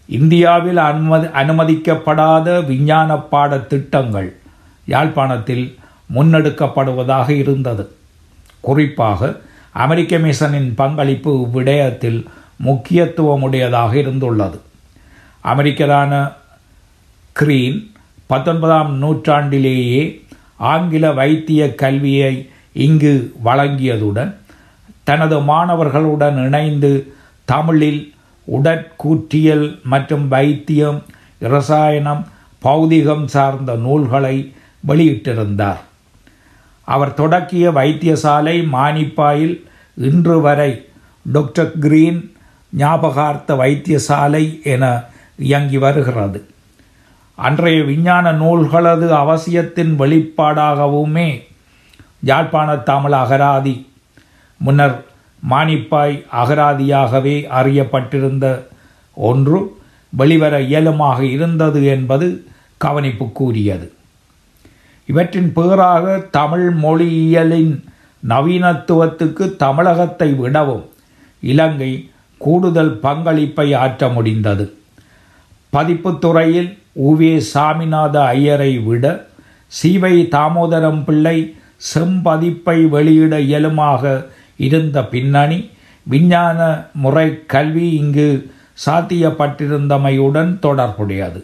இந்தியாவில் 0.08 0.78
அனுமதி 0.78 1.28
அனுமதிக்கப்படாத 1.28 2.66
விஞ்ஞான 2.66 3.18
பாட 3.18 3.58
திட்டங்கள் 3.58 4.38
யாழ்ப்பாணத்தில் 4.86 5.78
முன்னெடுக்கப்படுவதாக 6.14 7.30
இருந்தது. 7.30 7.92
குறிப்பாக 8.62 9.42
அமெரிக்க 9.72 10.18
மிஷனின் 10.18 10.74
பங்களிப்பு 10.76 11.32
இவ்விடயத்தில் 11.42 12.26
முக்கியத்துவமுடையதாக 12.64 13.94
இருந்துள்ளது. 13.94 14.60
அமெரிக்கரான 15.42 16.32
கிரீன் 17.34 17.92
பத்தொன்பதாம் 18.28 19.02
நூற்றாண்டிலேயே 19.02 20.24
ஆங்கில 20.56 21.12
வைத்திய 21.12 21.76
கல்வியை 21.76 22.50
இங்கு 22.74 23.34
வழங்கியதுடன் 23.46 24.36
தனது 25.04 25.40
மாணவர்களுடன் 25.40 26.46
இணைந்து 26.46 27.14
தமிழில் 27.46 28.15
உடற்கூற்றியல் 28.48 29.80
மற்றும் 29.84 30.28
வைத்தியம் 30.28 31.04
இரசாயனம் 31.42 32.24
பௌதிகம் 32.62 33.26
சார்ந்த 33.26 33.76
நூல்களை 33.76 34.54
வெளியிட்டிருந்தார். 34.88 35.82
அவர் 36.88 37.14
தொடக்கிய 37.14 37.72
வைத்தியசாலை 37.72 38.58
மானிப்பாயில் 38.74 39.56
இன்று 39.96 40.42
வரை 40.42 40.72
டாக்டர் 41.26 41.72
கிரீன் 41.80 42.34
ஞாபகார்த்த 42.78 43.56
வைத்தியசாலை 43.56 44.64
என 44.64 45.04
இயங்கி 45.40 45.78
வருகிறது. 45.78 46.40
அன்றைய 47.36 47.84
விஞ்ஞான 47.84 48.32
நூல்களது 48.32 49.08
அவசியத்தின் 49.24 49.94
வெளிப்பாடாகவுமே 50.00 51.42
யாழ்ப்பாண 52.22 52.76
தமிழ் 52.76 53.12
அகராதி 53.12 53.88
முன்னர் 54.58 55.06
மானிப்பாய் 55.52 56.16
அகராதியாகவே 56.42 57.36
அறியப்பட்டிருந்த 57.60 58.46
ஒன்று 59.18 59.60
வெளிவர 60.14 60.56
இயலுமாக 60.70 61.20
இருந்தது 61.36 61.80
என்பது 61.96 62.28
கவனிப்புக்குரியது. 62.86 63.88
இவற்றின் 65.10 65.52
பேராக 65.54 66.06
தமிழ் 66.38 66.68
மொழியியலின் 66.84 67.74
நவீனத்துவத்துக்கு 68.24 69.46
தமிழகத்தை 69.56 70.30
விடவும் 70.40 70.86
இலங்கை 71.44 71.92
கூடுதல் 72.42 72.94
பங்களிப்பை 73.06 73.68
ஆற்ற 73.84 74.08
முடிந்தது. 74.10 74.66
பதிப்புத்துறையில் 75.74 76.72
உவே 77.10 77.34
சாமிநாத 77.54 78.16
ஐயரை 78.38 78.72
விட 78.88 79.06
சீவை 79.72 80.16
தாமோதரம் 80.36 81.02
பிள்ளை 81.04 81.38
செம்பதிப்பை 81.94 82.78
வெளியிட 82.90 83.36
இயலுமாக 83.50 84.04
இருந்த 84.58 85.04
பின்னணி 85.04 85.70
விஞ்ஞான 86.04 86.60
முறை 86.94 87.46
கல்வி 87.46 87.94
இங்கு 87.96 88.50
சாத்தியப்பட்டிருந்தமையுடன் 88.86 90.60
தொடர்புடையது. 90.60 91.44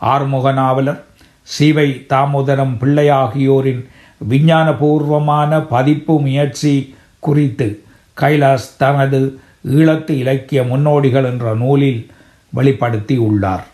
ஆறுமுக 0.00 0.52
நாவலர் 0.52 1.04
சிவை 1.42 2.06
தாமோதரம் 2.08 2.78
பிள்ளை 2.78 3.10
ஆகியோரின் 3.10 3.88
விஞ்ஞானபூர்வமான 4.28 5.66
பதிப்பு 5.66 6.20
முயற்சி 6.20 6.94
குறித்து 7.18 7.82
கைலாஸ் 8.16 8.76
தனது 8.76 9.40
ஈழத்து 9.64 10.10
இலக்கிய 10.10 10.62
முன்னோடிகள் 10.62 11.24
என்ற 11.24 11.54
நூலில் 11.54 12.10
வெளிப்படுத்தி 12.50 13.18
உள்ளார் 13.18 13.64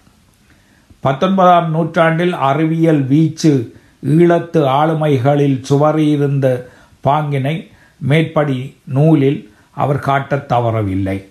பத்தொன்பதாம் 1.00 1.70
நூற்றாண்டில் 1.70 2.32
அறிவியல் 2.32 3.02
வீச்சு 3.06 3.74
ஈழத்து 4.02 4.60
ஆளுமைகளில் 4.68 5.60
சுவறியிருந்த 5.68 6.66
பாங்கினை 7.00 7.70
மேற்படி 7.96 8.76
நூலில் 8.84 9.50
அவர் 9.70 9.98
காட்டத் 9.98 10.48
தவறவில்லை. 10.48 11.24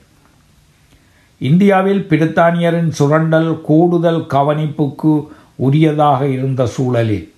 இந்தியாவில் 1.37 2.05
பிரித்தானியரின் 2.09 2.89
சுரண்டல் 2.89 3.61
கூடுதல் 3.61 4.25
கவனிப்புக்கு 4.29 5.27
உரியதாக 5.69 6.23
இருந்த 6.23 6.65
சூழலில் 6.65 7.33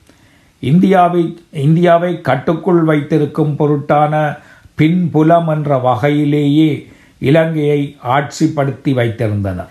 இந்தியாவை 0.59 1.37
இந்தியாவை 1.51 2.21
கட்டுக்குள் 2.21 2.83
வைத்திருக்கும் 2.83 3.55
பொருட்டான 3.59 4.37
பின்புலம் 4.75 5.47
என்ற 5.47 5.77
வகையிலேயே 5.77 6.87
இலங்கையை 7.19 7.95
ஆட்சிப்படுத்தி 8.07 8.93
வைத்திருந்தனர். 8.93 9.67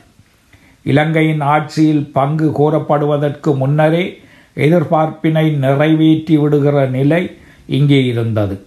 இலங்கையின் 0.82 1.40
ஆட்சியில் 1.40 2.10
பங்கு 2.12 2.52
கோரப்படுவதற்கு 2.58 3.56
முன்னரே 3.56 4.20
எதிர்பார்ப்பினை 4.54 5.50
நிறைவேற்றி 5.50 6.36
விடுகிற 6.36 6.86
நிலை 6.86 7.36
இங்கே 7.66 8.04
இருந்தது. 8.04 8.65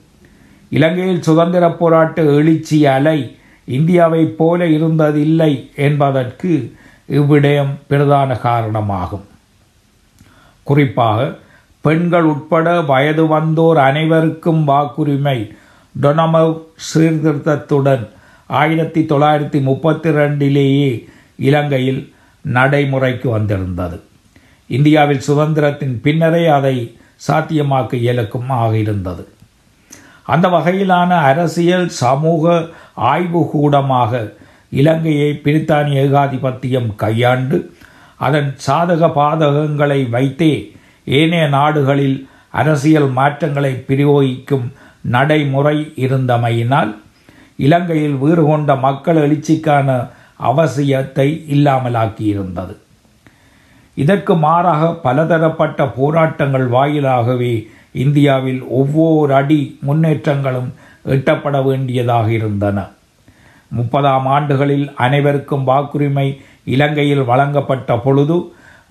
இலங்கையில் 0.69 1.21
சுதந்திர 1.21 1.71
போராட்ட 1.71 2.21
எழுச்சி 2.21 2.85
அலை 2.85 3.19
இந்தியாவைப் 3.67 4.35
போல 4.37 4.65
இருந்ததில்லை 4.65 5.51
என்பதற்கு 5.75 6.51
இவ்விடயம் 7.07 7.73
பிரதான 7.87 8.35
காரணமாகும். 8.35 9.25
குறிப்பாக 10.63 11.37
பெண்கள் 11.81 12.23
உட்பட 12.23 12.81
வயது 12.81 13.23
வந்தோர் 13.25 13.77
அனைவருக்கும் 13.77 14.67
வாக்குரிமை 14.67 15.51
டொனமவ் 16.01 16.57
சீர்திருத்தத்துடன் 16.93 18.07
ஆயிரத்தி 18.47 19.01
தொள்ளாயிரத்தி 19.01 19.61
முப்பத்தி 19.61 20.09
ரெண்டிலேயே 20.09 21.05
இலங்கையில் 21.35 22.13
நடைமுறைக்கு 22.41 23.29
வந்திருந்தது. 23.29 23.99
இந்தியாவில் 24.67 25.25
சுதந்திரத்தின் 25.27 25.99
பின்னரே 26.01 26.45
அதை 26.47 26.75
சாத்தியமாக்க 27.27 27.97
இயலுக்கும் 28.05 28.49
ஆகியிருந்தது 28.49 29.23
அந்த 30.31 30.47
வகையிலான 30.47 31.11
அரசியல் 31.31 31.87
சமூக 32.01 32.45
ஆய்வுகூடமாக 33.13 34.11
இலங்கையை 34.71 35.29
பிரித்தானிய 35.43 36.01
ஏகாதிபத்தியம் 36.05 36.89
கையாண்டு 36.95 37.57
அதன் 38.17 38.49
சாதக 38.67 39.03
பாதகங்களை 39.19 39.99
வைத்தே 40.09 40.53
ஏனைய 41.19 41.45
நாடுகளில் 41.47 42.17
அரசியல் 42.61 43.09
மாற்றங்களை 43.09 43.71
பிரயோகிக்கும் 43.87 44.67
நடைமுறை 45.01 45.77
இருந்தமையினால் 45.95 46.91
இலங்கையில் 47.59 48.17
வீறு 48.17 48.43
கொண்ட 48.45 48.75
மக்கள் 48.85 49.19
எழுச்சிக்கான 49.23 49.89
அவசியத்தை 50.49 51.27
இல்லாமலாக்கியிருந்தது. 51.55 52.75
இதற்கு 53.97 54.33
மாறாக 54.35 54.91
பலதரப்பட்ட 55.05 55.87
போராட்டங்கள் 55.97 56.67
வாயிலாகவே 56.69 57.53
இந்தியாவில் 57.95 58.61
ஒவ்வொரு 58.69 59.33
அடி 59.33 59.79
முன்னேற்றங்களும் 59.87 60.69
எட்டப்பட 61.05 61.63
வேண்டியதாக 61.63 62.31
இருந்தன. 62.31 62.77
முப்பதாம் 63.69 64.25
ஆண்டுகளில் 64.25 64.93
அனைவருக்கும் 64.95 65.67
வாக்குரிமை 65.67 66.27
இலங்கையில் 66.63 67.23
வழங்கப்பட்ட 67.23 67.97
பொழுது 67.97 68.37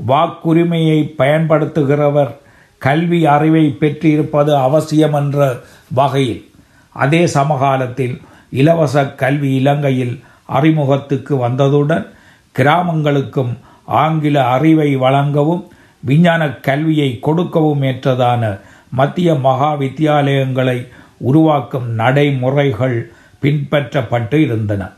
வாக்குரிமையை 0.07 0.99
பயன்படுத்துகிறவர் 1.17 2.33
கல்வி 2.79 3.27
அறிவை 3.27 3.65
பெற்றிருப்பது 3.71 4.57
அவசியம் 4.57 5.13
என்ற 5.13 5.57
வகையில் 5.95 6.45
அதே 6.93 7.27
சமகாலத்தில் 7.27 8.21
இலவச 8.51 9.05
கல்வி 9.15 9.55
இலங்கையில் 9.55 10.15
அறிமுகத்துக்கு 10.47 11.35
வந்ததுடன் 11.47 12.07
கிராமங்களுக்கும் 12.55 13.53
ஆங்கில 13.85 14.45
அறிவை 14.47 14.97
வழங்கவும் 14.97 15.65
விஞ்ஞான 16.01 16.49
கல்வியை 16.61 17.19
கொடுக்கவும் 17.21 17.83
ஏற்றதான 17.83 18.43
மத்திய 18.91 19.35
மகா 19.35 19.75
வித்தியாலயங்களை 19.75 20.89
உருவாக்கும் 21.17 21.99
நடைமுறைகள் 21.99 23.11
பின்பற்றப்பட்டு 23.43 24.35
இருந்தன. 24.35 24.89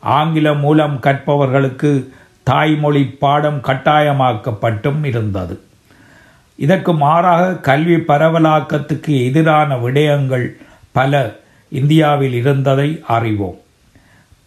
ஆங்கிலம் 0.00 0.58
மூலம் 0.58 0.98
கற்பவர்களுக்கு 1.02 2.08
தாய்மொழி 2.42 3.04
பாடம் 3.04 3.60
கட்டாயமாக்கப்பட்டும் 3.62 5.04
இருந்தது. 5.04 5.60
இதற்கு 6.56 6.94
மாறாக 6.94 7.54
கல்வி 7.54 7.94
பரவலாக்கத்துக்கு 7.94 9.24
எதிரான 9.24 9.76
விடயங்கள் 9.76 10.56
பல 10.92 11.36
இந்தியாவில் 11.70 12.32
இருந்ததை 12.32 13.02
அறிவோம். 13.06 13.56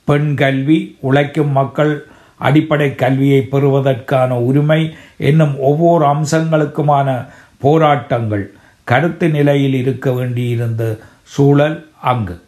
பெண் 0.04 0.36
கல்வி 0.36 0.98
உழைக்கும் 1.00 1.52
மக்கள் 1.52 2.06
அடிப்படை 2.38 2.96
கல்வியை 2.96 3.42
பெறுவதற்கான 3.42 4.36
உரிமை 4.36 4.96
என்னும் 5.18 5.60
ஒவ்வொரு 5.60 6.06
அம்சங்களுக்குமான 6.06 7.26
போராட்டங்கள் 7.58 8.54
கருத்து 8.84 9.30
நிலையில் 9.30 9.74
இருக்க 9.74 10.12
வேண்டியிருந்த 10.12 11.00
சூழல் 11.24 11.90
அங்கு. 12.02 12.42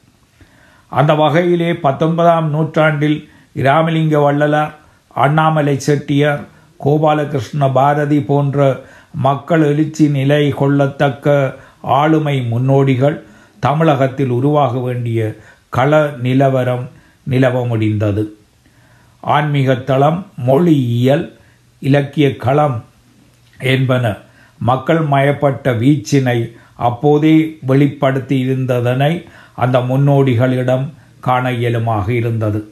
அந்த 0.88 1.14
வகையிலே 1.14 1.74
பத்தொன்பதாம் 1.74 2.50
நூற்றாண்டில் 2.50 3.30
இராமலிங்க 3.56 4.18
வள்ளலார் 4.24 4.74
அண்ணாமலை 5.08 5.80
செட்டியார் 5.80 6.42
கோபாலகிருஷ்ண 6.86 7.72
பாரதி 7.74 8.20
போன்ற 8.22 8.80
மக்கள் 9.12 9.62
எழுச்சி 9.62 10.08
நிலை 10.08 10.54
கொள்ளத்தக்க 10.54 11.54
ஆளுமை 11.82 12.42
முன்னோடிகள் 12.42 13.24
தமிழகத்தில் 13.60 14.30
உருவாக 14.30 14.80
வேண்டிய 14.80 15.36
கள 15.70 16.12
நிலவரம் 16.22 16.90
நிலவ 17.24 17.68
முடிந்தது 17.68 18.38
ஆன்மீக 19.20 19.76
தளம் 19.76 20.28
மொழியியல் 20.38 21.26
இலக்கிய 21.80 22.36
களம் 22.36 22.84
என்பன. 23.60 24.18
மக்கள் 24.60 25.00
மயப்பட்ட 25.00 25.72
வீச்சினை 25.72 26.56
அப்போதே 26.76 27.58
வெளிப்படுத்தி 27.62 28.46
இருந்ததனை 28.46 29.26
அந்த 29.56 29.80
முன்னோடிகளிடம் 29.80 30.86
காண 31.20 31.52
இயலுமாக 31.52 32.10
இருந்தது. 32.10 32.72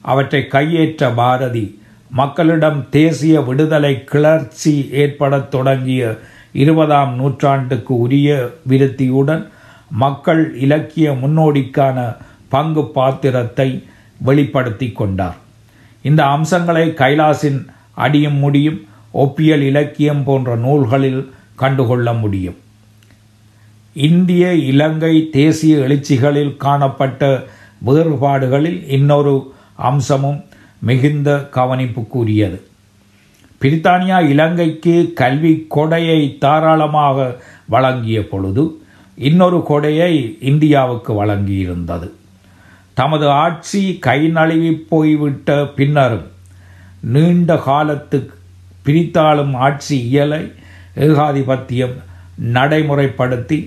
அவற்றை 0.00 0.46
கையேற்ற 0.50 1.14
பாரதி 1.14 1.80
மக்களிடம் 2.10 2.86
தேசிய 2.90 3.40
விடுதலை 3.40 4.04
கிளர்ச்சி 4.04 4.88
ஏற்படத் 4.92 5.48
தொடங்கிய 5.48 6.18
இருபதாம் 6.52 7.14
நூற்றாண்டுக்கு 7.14 7.98
உரிய 7.98 8.50
விருத்தியுடன் 8.62 9.48
மக்கள் 9.90 10.58
இலக்கிய 10.58 11.10
முன்னோடிக்கான 11.12 12.16
பங்கு 12.48 12.84
பாத்திரத்தை 12.84 13.84
வெளிப்படுத்தி 14.18 14.92
கொண்டார். 14.92 15.36
இந்த 16.02 16.24
அம்சங்களை 16.26 16.88
கைலாசின் 16.88 17.66
அடியும் 17.94 18.38
முடியும் 18.38 18.88
ஒப்பியல் 19.16 19.64
இலக்கியம் 19.70 20.24
போன்ற 20.24 20.56
நூல்களில் 20.56 21.20
கண்டுகொள்ள 21.54 22.12
முடியும். 22.12 22.56
இந்திய 23.94 24.54
இலங்கை 24.54 25.28
தேசிய 25.32 25.76
எழுச்சிகளில் 25.76 26.56
காணப்பட்ட 26.56 27.44
வேறுபாடுகளில் 27.86 28.88
இன்னொரு 28.88 29.34
அம்சமும் 29.74 30.44
மிகுந்த 30.78 31.48
கவனிப்புக்குரியது. 31.54 32.58
பிரித்தானியா 33.60 34.28
இலங்கைக்கு 34.28 35.12
கல்வி 35.14 35.66
கொடையை 35.76 36.38
தாராளமாக 36.38 37.40
வழங்கிய 37.66 38.28
பொழுது 38.28 38.64
இன்னொரு 39.16 39.58
கொடையை 39.68 40.12
இந்தியாவுக்கு 40.40 41.12
வழங்கியிருந்தது. 41.24 42.10
தமது 42.94 43.26
ஆட்சி 43.28 43.96
கை 44.00 44.28
நழுவி 44.28 44.72
போய்விட்ட 44.90 45.66
பின்னரும் 45.76 46.26
நீண்ட 47.00 47.56
காலத்துக்கு 47.56 48.35
பிரித்தாளும் 48.86 49.54
ஆட்சி 49.56 49.96
இயலை 50.12 50.52
ஏகாதிபத்தியம் 50.96 51.96
நடைமுறைப்படுத்தி 52.52 53.58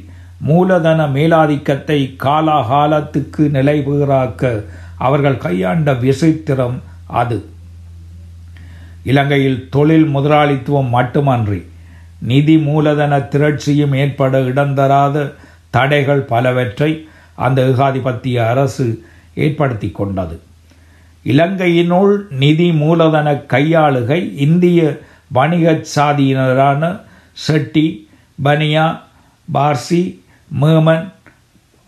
மூலதன 0.41 1.08
மேலாதிக்கத்தை 1.08 2.15
காலாகாலத்துக்கு 2.23 3.38
நிலைபெறாக்க 3.38 4.63
அவர்கள் 4.97 5.38
கையாண்ட 5.38 5.93
விசித்திரம் 5.93 6.77
அது. 7.05 7.45
இலங்கையில் 9.03 9.67
தொழில் 9.69 10.05
முதலாளித்துவம் 10.05 10.89
மட்டுமன்றி 10.89 11.65
நிதி 12.21 12.58
மூலதன 12.58 13.17
திரட்சியும் 13.17 13.95
ஏற்பட 13.95 14.39
இடந்தராத 14.39 15.32
தடைகள் 15.69 16.21
பலவற்றை 16.21 17.08
அந்த 17.34 17.62
ஏகாதிபத்திய 17.62 18.47
அரசு 18.47 19.03
ஏற்படுத்தி 19.36 19.89
கொண்டது. 19.91 20.39
இலங்கையினுள் 21.23 22.17
நிதி 22.29 22.71
மூலதன 22.71 23.34
கையாளுகை 23.34 24.38
இந்திய 24.38 24.99
வணிகச் 25.32 25.88
சாதியினரான 25.96 26.84
செட்டி 27.46 27.86
பனியா 28.44 28.86
பார்சி 29.48 30.02
மேமன் 30.52 31.06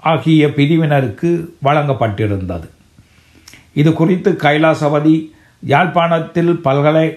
ஆகிய 0.04 0.48
பிரிவினருக்கு 0.48 1.30
வழங்கப்பட்டிருந்தது. 1.66 2.68
இது 3.74 3.94
குறித்து 3.94 4.30
கைலாசபதி 4.44 5.16
யாழ்ப்பாணத்தில் 5.64 6.54
பல்கலை 6.66 7.08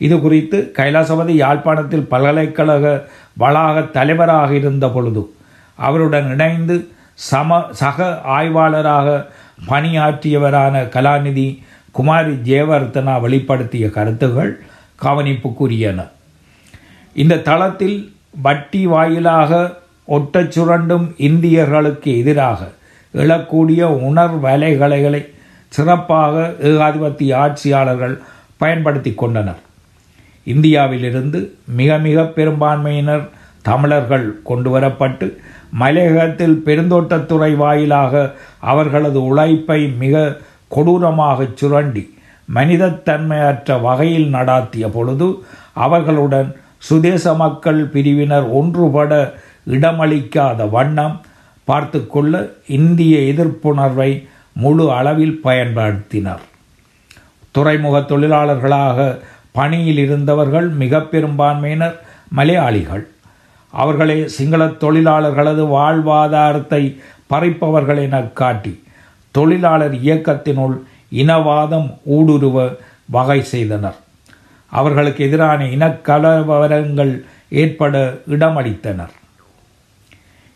இது 0.00 0.20
குறித்து 0.20 0.72
கைலாசபதி 0.78 1.34
யாழ்ப்பாணத்தில் 1.34 2.06
பல்கலைக்கழக 2.06 2.86
வளாக 3.38 3.80
தலைவராக 3.96 4.50
இருந்த 4.54 4.86
பொழுது 4.88 5.22
அவருடன் 5.78 6.28
இணைந்து 6.32 6.76
சம 7.28 7.60
சக 7.72 7.98
ஆய்வாளராக 8.36 9.08
பணியாற்றியவரான 9.66 10.88
கலாநிதி 10.94 11.46
குமாரி 11.92 12.32
ஜெயவர்த்தனா 12.48 13.14
வெளிப்படுத்திய 13.24 13.90
கருத்துகள் 13.90 14.52
கவனிப்புக்குரியன. 15.02 16.00
இந்த 17.14 17.42
தளத்தில் 17.48 17.98
வட்டி 18.46 18.82
வாயிலாக 18.86 19.52
ஒட்டச் 20.08 20.52
சுரண்டும் 20.54 21.06
இந்தியர்களுக்கு 21.28 22.10
எதிராக 22.20 22.60
எழக்கூடிய 23.14 23.80
உணர்வலைகளை 24.08 25.22
சிறப்பாக 25.68 26.54
ஏகாதிபத்திய 26.70 27.32
ஆட்சியாளர்கள் 27.36 28.14
பயன்படுத்தி 28.56 29.12
கொண்டனர். 29.14 29.60
இந்தியாவிலிருந்து 30.44 31.40
மிக 31.80 31.98
மிக 31.98 32.24
பெரும்பான்மையினர் 32.36 33.28
தமிழர்கள் 33.62 34.26
கொண்டு 34.42 34.78
வரப்பட்டு 34.78 35.26
மலையகத்தில் 35.78 36.62
பெருந்தோட்டத்துறை 36.66 37.56
வாயிலாக 37.56 38.32
அவர்களது 38.58 39.20
உழைப்பை 39.24 39.80
மிக 40.02 40.16
கொடூரமாக 40.74 41.46
சுரண்டி 41.60 42.04
மனிதத்தன்மையற்ற 42.48 43.80
வகையில் 43.86 44.28
நடாத்திய 44.34 44.86
பொழுது 44.96 45.28
அவர்களுடன் 45.84 46.48
சுதேச 46.88 47.34
மக்கள் 47.42 47.80
பிரிவினர் 47.94 48.46
ஒன்றுபட 48.58 49.12
இடமளிக்காத 49.74 50.68
வண்ணம் 50.76 51.16
பார்த்து 51.68 51.98
கொள்ள 52.14 52.40
இந்திய 52.78 53.14
எதிர்ப்புணர்வை 53.32 54.10
முழு 54.62 54.86
அளவில் 54.98 55.36
பயன்படுத்தினர். 55.44 56.42
துறைமுக 57.54 57.96
தொழிலாளர்களாக 58.10 58.98
பணியில் 59.58 60.00
இருந்தவர்கள் 60.04 60.68
மிக 60.82 61.00
பெரும்பான்மையினர் 61.12 61.96
மலையாளிகள். 62.38 63.04
அவர்களே 63.74 64.16
சிங்கள 64.36 64.62
தொழிலாளர்களது 64.84 65.62
வாழ்வாதாரத்தை 65.76 66.82
பறிப்பவர்கள் 67.32 68.00
என 68.06 68.16
காட்டி 68.40 68.72
தொழிலாளர் 69.32 69.94
இயக்கத்தினுள் 69.94 70.76
இனவாதம் 71.12 71.88
ஊடுருவ 72.10 72.76
வகை 73.04 73.42
செய்தனர். 73.42 73.96
அவர்களுக்கு 74.72 75.24
எதிரான 75.24 75.64
இனக்கலவரங்கள் 75.64 77.12
ஏற்பட 77.48 78.18
இடமளித்தனர். 78.28 79.12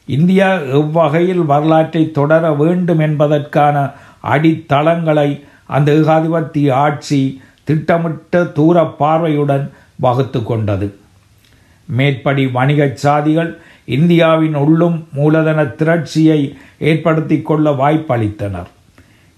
இந்தியா 0.06 0.48
எவ்வகையில் 0.52 1.44
வரலாற்றை 1.44 2.10
தொடர 2.10 2.52
வேண்டும் 2.52 2.98
என்பதற்கான 2.98 3.90
அடித்தளங்களை 4.20 5.44
அந்த 5.66 5.92
ஏகாதிபத்திய 5.92 6.74
ஆட்சி 6.74 7.42
திட்டமிட்ட 7.64 8.44
தூர 8.44 8.84
பார்வையுடன் 8.84 9.72
வகுத்து 9.96 10.42
கொண்டது. 10.42 10.94
மேற்படி 11.88 12.46
வணிகச் 12.46 12.98
சாதிகள் 13.02 13.56
இந்தியாவின் 13.86 14.54
உள்ளும் 14.54 15.08
மூலதன 15.12 15.64
திரட்சியை 15.64 16.56
ஏற்படுத்தி 16.78 17.42
கொள்ள 17.42 17.70
வாய்ப்பளித்தனர். 17.70 18.70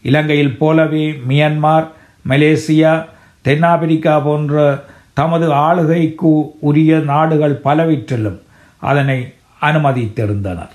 இலங்கையில் 0.03 0.57
போலவே 0.57 1.11
மியன்மார் 1.29 1.87
மலேசியா 2.29 3.05
தென்னாப்பிரிக்கா 3.43 4.19
போன்ற 4.19 4.85
தமது 5.13 5.53
ஆளுகைக்கு 5.53 6.31
உரிய 6.61 6.99
நாடுகள் 6.99 7.55
பலவற்றிலும் 7.55 8.41
அதனை 8.79 9.33
அனுமதித்திருந்தனர். 9.61 10.75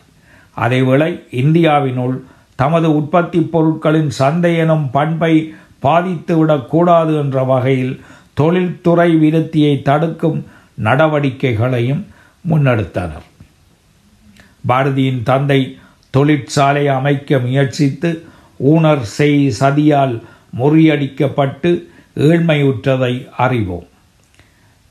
அதேவேளை 0.58 1.12
இந்தியாவினுள் 1.32 2.16
தமது 2.56 2.96
உற்பத்தி 2.96 3.40
பொருட்களின் 3.40 4.10
சந்தை 4.10 4.58
எனும் 4.58 4.92
பண்பை 4.92 5.54
பாதித்துவிடக்கூடாது 5.82 7.14
என்ற 7.24 7.44
வகையில் 7.44 8.02
தொழில்துறை 8.34 9.10
விருத்தியை 9.16 9.82
தடுக்கும் 9.82 10.46
நடவடிக்கைகளையும் 10.84 12.06
முன்னெடுத்தனர். 12.50 13.26
பாரதியின் 14.68 15.24
தந்தை 15.24 15.78
தொழிற்சாலை 16.10 16.88
அமைக்க 16.88 17.40
முயற்சித்து 17.40 18.24
ஊனர் 18.72 19.06
செய் 19.18 19.54
சதியால் 19.60 20.16
முறியடிக்கப்பட்டு 20.60 21.72
ஏழ்மையுற்றதை 22.16 23.14
அறிவோம். 23.38 23.88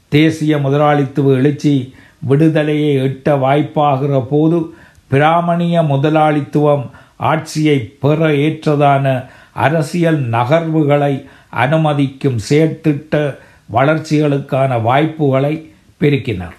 தேசிய 0.08 0.58
முதலாளித்துவ 0.58 1.32
எழுச்சி 1.32 1.94
விடுதலையை 2.18 2.92
எட்ட 2.96 3.36
வாய்ப்பாகிற 3.44 4.26
போது 4.30 4.74
பிராமணிய 5.08 5.82
முதலாளித்துவம் 5.82 6.90
ஆட்சியை 7.16 7.78
பெற 8.00 8.28
ஏற்றதான 8.28 9.06
அரசியல் 9.52 10.20
நகர்வுகளை 10.28 11.14
அனுமதிக்கும் 11.56 12.38
செயற்திட்ட 12.48 13.36
வளர்ச்சிகளுக்கான 13.72 14.82
வாய்ப்புகளை 14.82 15.54
பெருக்கினர். 16.00 16.56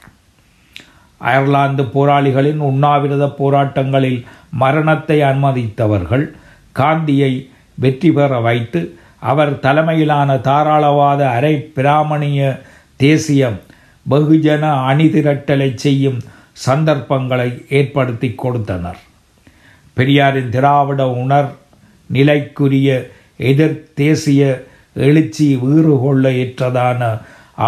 அயர்லாந்து 1.23 1.83
போராளிகளின் 1.93 2.61
உண்ணாவிரத 2.69 3.25
போராட்டங்களில் 3.39 4.19
மரணத்தை 4.53 5.17
அனுமதித்தவர்கள் 5.21 6.25
காந்தியை 6.75 7.31
வெற்றி 7.77 8.09
பெற 8.11 8.39
வைத்து 8.39 8.81
அவர் 9.23 9.53
தலைமையிலான 9.59 10.29
தாராளவாத 10.47 11.21
அரை 11.29 11.53
பிராமணிய 11.75 12.41
தேசியம் 12.99 13.57
வெகுஜன 14.05 14.63
அணிதிரட்டலை 14.89 15.69
செய்யும் 15.75 16.19
சந்தர்ப்பங்களை 16.65 17.49
ஏற்படுத்தி 17.69 18.29
கொடுத்தனர். 18.35 18.99
பெரியாரின் 19.97 20.49
திராவிட 20.49 21.01
உணர் 21.21 21.49
நிலைக்குரிய 22.09 22.89
எதிர் 23.49 23.79
தேசிய 23.93 24.41
எழுச்சி 25.05 25.47
வீறுகொள்ள 25.63 26.25
ஏற்றதான 26.43 27.01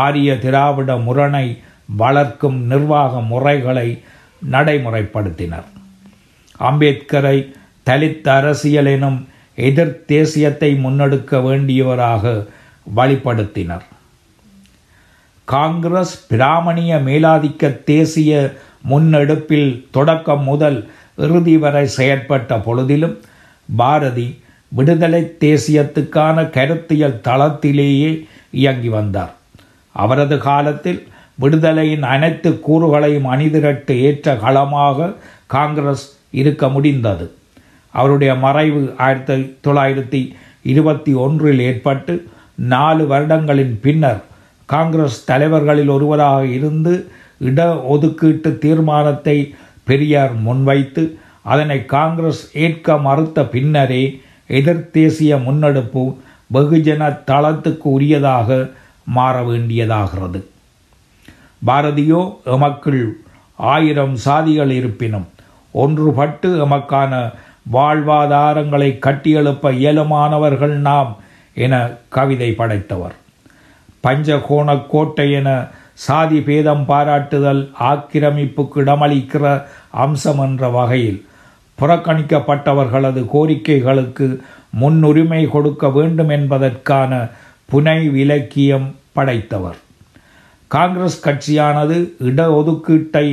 ஆரிய 0.02 0.32
திராவிட 0.39 0.91
முரணை 0.98 1.48
வளர்க்கும் 1.86 2.62
நிர்வாக 2.62 3.21
முறைகளை 3.21 4.04
நடைமுறைப்படுத்தினர். 4.52 5.63
அம்பேத்கரை 6.60 7.54
தலித் 7.86 8.30
அரசியல் 8.30 8.86
எனும் 8.86 9.28
எதிர் 9.56 10.04
தேசியத்தை 10.08 10.76
முன்னெடுக்க 10.76 11.41
வேண்டியவராக 11.41 12.48
வழிப்படுத்தினர் 12.95 13.82
காங்கிரஸ் 15.45 16.28
பிராமணிய 16.28 16.95
மேலாதிக்க 16.95 17.84
தேசிய 17.84 18.54
முன்னெடுப்பில் 18.89 19.88
தொடக்கம் 19.91 20.43
முதல் 20.43 20.89
இறுதி 21.15 21.58
வரை 21.58 21.89
செயற்பட்ட 21.98 22.58
பொழுதிலும் 22.58 23.17
பாரதி 23.76 24.41
விடுதலை 24.67 25.38
தேசியத்துக்கான 25.39 26.50
கருத்தியல் 26.50 27.21
தளத்திலேயே 27.24 28.28
இயங்கி 28.52 28.89
வந்தார். 28.89 29.34
அவரது 29.93 30.38
காலத்தில் 30.38 31.08
விடுதலையின் 31.41 32.02
அனைத்து 32.02 32.60
கூறுகளையும் 32.60 33.30
அணிதிரட்டு 33.32 33.91
ஏற்ற 34.02 34.36
களமாக 34.36 35.13
காங்கிரஸ் 35.45 36.06
இருக்க 36.32 36.69
முடிந்தது. 36.69 37.32
அவருடைய 37.93 38.36
மறைவு 38.36 38.93
ஆயிரத்தி 38.98 39.60
தொள்ளாயிரத்தி 39.67 40.21
இருபத்தி 40.63 41.13
ஒன்றில் 41.13 41.60
ஏற்பட்டு 41.60 42.13
நாலு 42.56 43.04
வருடங்களின் 43.08 43.76
பின்னர் 43.82 44.21
காங்கிரஸ் 44.65 45.26
தலைவர்களில் 45.26 45.88
ஒருவராக 45.88 46.45
இருந்து 46.45 46.93
இட 47.39 47.76
ஒதுக்கீட்டு 47.76 48.58
தீர்மானத்தை 48.58 49.56
பெரியார் 49.84 50.34
முன்வைத்து 50.36 51.04
அதனை 51.41 51.86
காங்கிரஸ் 51.86 52.41
ஏற்க 52.54 52.98
மறுத்த 52.98 53.45
பின்னரே 53.45 54.04
எதிர்தேசிய 54.50 55.38
முன்னெடுப்பு 55.43 56.04
வெகுஜன 56.54 57.12
தளத்துக்கு 57.26 57.88
உரியதாக 58.00 58.71
மாற 59.06 59.41
வேண்டியதாகிறது. 59.41 60.39
பாரதியோ 61.65 62.21
எமக்குள் 62.56 63.04
ஆயிரம் 63.56 64.15
சாதிகள் 64.25 64.69
இருப்பினும் 64.69 65.28
ஒன்றுபட்டு 65.73 66.49
எமக்கான 66.65 67.34
வாழ்வாதாரங்களை 67.73 68.89
கட்டியெழுப்ப 69.06 69.71
இயலுமானவர்கள் 69.84 70.75
நாம் 70.89 71.12
என 71.54 71.73
கவிதை 72.10 72.51
படைத்தவர். 72.51 73.15
பஞ்சகோண 74.04 74.88
கோட்டை 74.88 75.32
என 75.32 75.49
சாதி 75.93 76.39
பேதம் 76.41 76.86
பாராட்டுதல் 76.86 77.71
ஆக்கிரமிப்புக்கு 77.80 78.78
இடமளிக்கிற 78.84 79.63
அம்சம் 79.89 80.39
என்ற 80.39 80.69
வகையில் 80.69 81.25
புறக்கணிக்கப்பட்டவர்களது 81.80 83.21
கோரிக்கைகளுக்கு 83.34 84.28
முன்னுரிமை 84.69 85.41
கொடுக்க 85.47 85.89
வேண்டும் 85.89 86.30
என்பதற்கான 86.30 87.30
புனைவிலக்கியம் 87.71 88.88
படைத்தவர். 89.13 89.80
காங்கிரஸ் 90.76 91.24
கட்சியானது 91.26 91.98
இடஒதுக்கீட்டை 92.30 93.26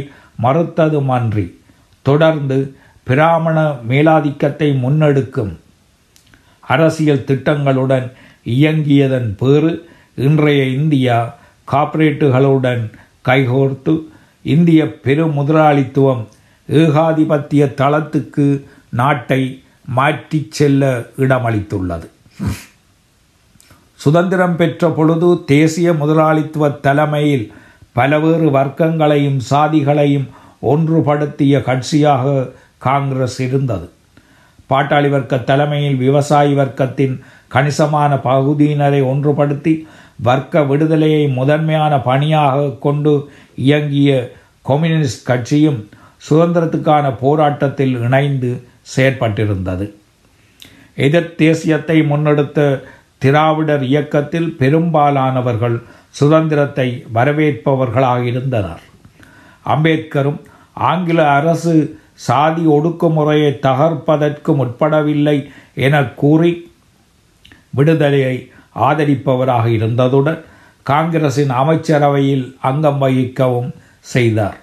மறுத்ததுமன்றி 0.42 1.46
தொடர்ந்து 2.06 2.58
பிராமண 3.06 3.58
மேலாதிக்கத்தை 3.90 4.68
முன்னெடுக்கும் 4.82 5.52
அரசியல் 6.74 7.26
திட்டங்களுடன் 7.28 8.06
இயங்கியதன் 8.56 9.30
பேறு 9.40 9.72
இன்றைய 10.26 10.62
இந்தியா 10.78 11.18
கார்ப்பரேட்டுகளுடன் 11.68 12.84
கைகோர்த்து 13.28 13.94
இந்திய 14.54 14.82
பெருமுதலாளித்துவம் 15.04 16.22
ஏகாதிபத்திய 16.68 17.62
தளத்துக்கு 17.80 18.46
நாட்டை 19.00 19.42
மாற்றிச் 19.96 20.54
செல்ல 20.58 20.82
இடமளித்துள்ளது. 21.24 22.06
சுதந்திரம் 24.02 24.56
பெற்ற 24.60 24.88
பொழுது 24.98 25.28
தேசிய 25.52 25.88
முதலாளித்துவ 26.02 26.70
தலைமையில் 26.86 27.44
பலவேறு 27.96 28.46
வர்க்கங்களையும் 28.56 29.40
சாதிகளையும் 29.50 30.28
ஒன்றுபடுத்திய 30.70 31.54
கட்சியாக 31.68 32.26
காங்கிரஸ் 32.86 33.38
இருந்தது. 33.46 33.86
பாட்டாளி 34.70 35.08
வர்க்க 35.14 35.38
தலைமையில் 35.50 35.98
விவசாயி 36.04 36.52
வர்க்கத்தின் 36.60 37.14
கணிசமான 37.54 38.12
பகுதியினரை 38.28 39.00
ஒன்றுபடுத்தி 39.12 39.74
வர்க்க 40.28 40.62
விடுதலையை 40.70 41.24
முதன்மையான 41.38 41.94
பணியாக 42.08 42.58
கொண்டு 42.86 43.12
இயங்கிய 43.66 44.10
கம்யூனிஸ்ட் 44.70 45.26
கட்சியும் 45.30 45.80
சுதந்திரத்துக்கான 46.28 47.06
போராட்டத்தில் 47.20 47.94
இணைந்து 48.06 48.50
செயற்பட்டிருந்தது. 48.94 49.86
எதிர் 51.06 51.30
தேசியத்தை 51.38 51.96
முன்னெடுத்த 52.10 52.60
திராவிடர் 53.22 53.82
இயக்கத்தில் 53.82 54.48
பெரும்பாலானவர்கள் 54.58 55.76
சுதந்திரத்தை 56.10 56.88
வரவேற்பவர்களாக 57.14 58.22
இருந்தனர் 58.22 58.82
அம்பேத்கரும் 59.66 60.40
ஆங்கில 60.88 61.20
அரசு 61.30 61.74
சாதி 62.26 62.64
ஒடுக்குமுறையை 62.66 63.52
தகர்ப்பதற்கு 63.58 64.50
முற்படவில்லை 64.60 65.36
என 65.86 66.02
கூறி 66.14 66.52
விடுதலையை 67.70 68.36
ஆதரிப்பவராக 68.88 69.66
இருந்ததுடன் 69.78 70.40
காங்கிரசின் 70.86 71.52
அமைச்சரவையில் 71.62 72.44
அங்கம் 72.60 73.00
வகிக்கவும் 73.02 73.70
செய்தார். 74.12 74.58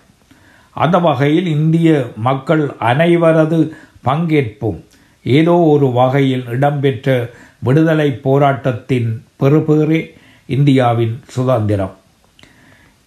அந்த 0.76 0.98
வகையில் 1.00 1.48
இந்திய 1.48 1.90
மக்கள் 2.28 2.64
அனைவரது 2.80 3.60
பங்கேற்பும் 4.08 4.80
ஏதோ 5.26 5.56
ஒரு 5.74 5.88
வகையில் 5.92 6.46
இடம்பெற்ற 6.48 7.08
விடுதலை 7.60 8.12
போராட்டத்தின் 8.12 9.26
பெறுபேறே 9.40 10.02
இந்தியாவின் 10.46 11.20
சுதந்திரம். 11.28 11.96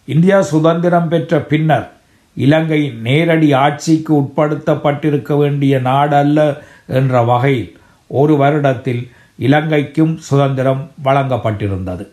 இந்தியா 0.04 0.42
சுதந்திரம் 0.42 1.08
பெற்ற 1.08 1.40
பின்னர் 1.40 1.90
இலங்கை 2.34 2.92
நேரடி 3.02 3.52
ஆட்சிக்கு 3.52 4.20
உட்படுத்தப்பட்டிருக்க 4.20 5.36
வேண்டிய 5.36 5.78
நாடல்ல 5.78 6.58
என்ற 6.86 7.22
வகையில் 7.22 7.78
ஒரு 8.06 8.34
வருடத்தில் 8.34 9.02
இலங்கைக்கும் 9.38 10.16
சுதந்திரம் 10.16 10.90
வழங்கப்பட்டிருந்தது. 11.04 12.06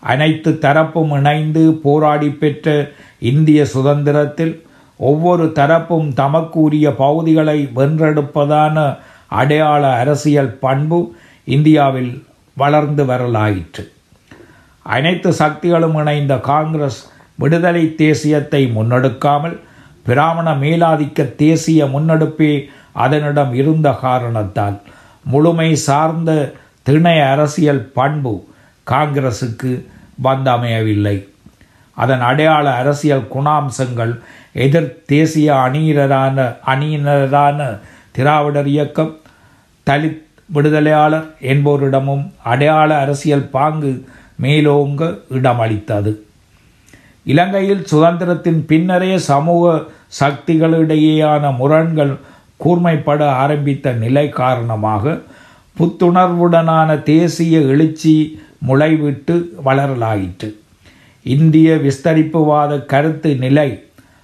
அனைத்து 0.00 0.50
தரப்பும் 0.62 1.12
இணைந்து 1.12 1.72
போராடி 1.82 2.30
பெற்ற 2.30 2.90
இந்திய 3.18 3.64
சுதந்திரத்தில் 3.64 4.54
ஒவ்வொரு 4.96 5.44
தரப்பும் 5.54 6.14
தமக்கு 6.14 6.60
உரிய 6.60 6.90
பகுதிகளை 6.94 7.68
வென்றெடுப்பதான 7.76 8.98
அடையாள 9.28 9.82
அரசியல் 9.94 10.52
பண்பு 10.64 11.16
இந்தியாவில் 11.54 12.12
வளர்ந்து 12.54 13.04
வரலாயிற்று. 13.04 13.84
அனைத்து 14.82 15.30
சக்திகளும் 15.32 15.96
இணைந்த 15.96 16.34
காங்கிரஸ் 16.50 17.00
விடுதலை 17.34 17.94
தேசியத்தை 17.98 18.62
முன்னெடுக்காமல் 18.76 19.56
பிராமண 20.04 20.48
மேலாதிக்க 20.54 21.34
தேசிய 21.36 21.84
முன்னெடுப்பே 21.84 22.52
அதனிடம் 22.92 23.52
இருந்த 23.54 23.88
காரணத்தால் 24.04 24.76
முழுமை 25.24 25.70
சார்ந்த 25.86 26.30
திணை 26.82 27.16
அரசியல் 27.20 27.82
பண்பு 27.98 28.34
காங்கிரசுக்கு 28.90 29.72
வந்தமையவில்லை. 30.24 31.16
அதன் 31.96 32.24
அடையாள 32.30 32.66
அரசியல் 32.74 33.28
குணாம்சங்கள் 33.34 34.14
எதிர் 34.52 34.90
தேசிய 35.06 35.48
அணியினரான 35.66 36.38
அணியினரான 36.66 37.60
திராவிடர் 38.10 38.66
இயக்கம் 38.66 39.12
தலித் 39.90 40.22
விடுதலையாளர் 40.52 41.26
என்போரிடமும் 41.40 42.30
அடையாள 42.44 42.98
அரசியல் 42.98 43.46
பாங்கு 43.48 44.04
மேலோங்க 44.42 45.18
இடமளித்தது. 45.30 46.12
இலங்கையில் 47.24 47.86
சுதந்திரத்தின் 47.90 48.60
பின்னரே 48.66 49.18
சமூக 49.18 49.82
சக்திகளிடையேயான 50.20 51.56
முரண்கள் 51.56 52.16
கூர்மைப்பட 52.64 53.26
ஆரம்பித்த 53.26 53.92
நிலை 53.92 54.28
காரணமாக 54.28 55.18
புத்துணர்வுடனான 55.76 57.02
தேசிய 57.02 57.58
எழுச்சி 57.60 58.40
முளைவிட்டு 58.68 59.34
வளரலாயிற்று. 59.64 60.48
இந்திய 61.22 61.74
விஸ்தரிப்புவாத 61.74 62.84
கருத்து 62.84 63.34
நிலை 63.34 63.82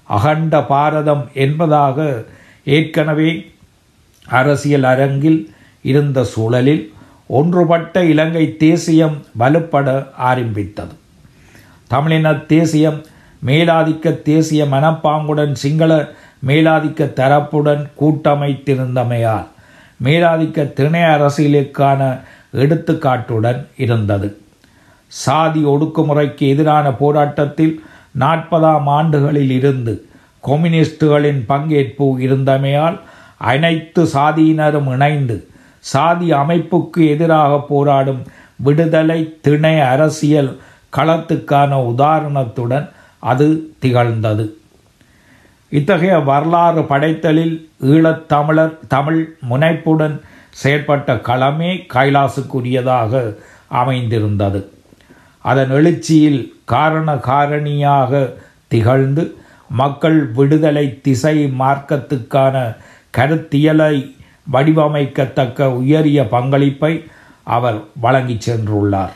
அகண்ட 0.08 0.60
பாரதம் 0.60 1.28
என்பதாக 1.34 2.24
ஏற்கனவே 2.64 3.30
அரசியல் 4.28 4.82
அரங்கில் 4.82 5.52
இருந்த 5.90 6.18
சூழலில் 6.32 6.84
ஒன்றுபட்ட 7.38 8.04
இலங்கை 8.12 8.44
தேசியம் 8.64 9.16
வலுப்பட 9.40 9.88
ஆரம்பித்தது. 10.30 10.94
தமிழின 11.90 12.34
தேசியம் 12.52 12.98
மேலாதிக்க 13.46 14.22
தேசிய 14.28 14.62
மனப்பாங்குடன் 14.74 15.52
சிங்கள 15.62 15.92
மேலாதிக்க 16.46 17.08
தரப்புடன் 17.20 17.82
கூட்டமைத்திருந்தமையால் 18.00 19.48
மேலாதிக்க 20.04 20.72
திணை 20.78 21.02
அரசியலுக்கான 21.14 22.00
எடுத்துக்காட்டுடன் 22.62 23.60
இருந்தது. 23.84 24.28
சாதி 25.12 25.60
ஒடுக்குமுறைக்கு 25.72 26.44
எதிரான 26.52 26.86
போராட்டத்தில் 27.02 27.74
நாற்பதாம் 28.22 28.88
ஆண்டுகளில் 28.98 29.52
இருந்து 29.58 29.94
கம்யூனிஸ்டுகளின் 30.48 31.40
பங்கேற்பு 31.48 32.06
இருந்தமையால் 32.26 32.98
அனைத்து 33.50 34.02
சாதியினரும் 34.14 34.90
இணைந்து 34.94 35.36
சாதி 35.92 36.28
அமைப்புக்கு 36.42 37.00
எதிராக 37.14 37.52
போராடும் 37.70 38.22
விடுதலை 38.66 39.20
திணை 39.40 39.74
அரசியல் 39.92 40.52
களத்துக்கான 40.96 41.72
உதாரணத்துடன் 41.92 42.86
அது 43.22 43.46
திகழ்ந்தது. 43.82 44.44
இத்தகைய 45.72 46.16
வரலாறு 46.28 46.82
படைத்தலில் 46.90 47.54
ஈழத்தமிழர் 47.92 48.74
தமிழ் 48.88 49.22
முனைப்புடன் 49.50 50.16
செயற்பட்ட 50.62 51.16
களமே 51.28 51.70
கைலாசுக்குரியதாக 51.94 53.22
அமைந்திருந்தது. 53.80 54.60
அதன் 55.44 55.72
எழுச்சியில் 55.78 56.42
காரண 56.74 57.08
காரணியாக 57.30 58.12
திகழ்ந்து 58.68 59.24
மக்கள் 59.80 60.18
விடுதலை 60.36 60.86
திசை 61.06 61.36
மார்க்கத்துக்கான 61.60 62.56
கருத்தியலை 63.14 63.94
வடிவமைக்கத்தக்க 64.52 65.64
உயரிய 65.64 66.28
பங்களிப்பை 66.28 67.04
அவர் 67.42 67.84
வழங்கிச் 68.02 68.50
சென்றுள்ளார். 68.50 69.12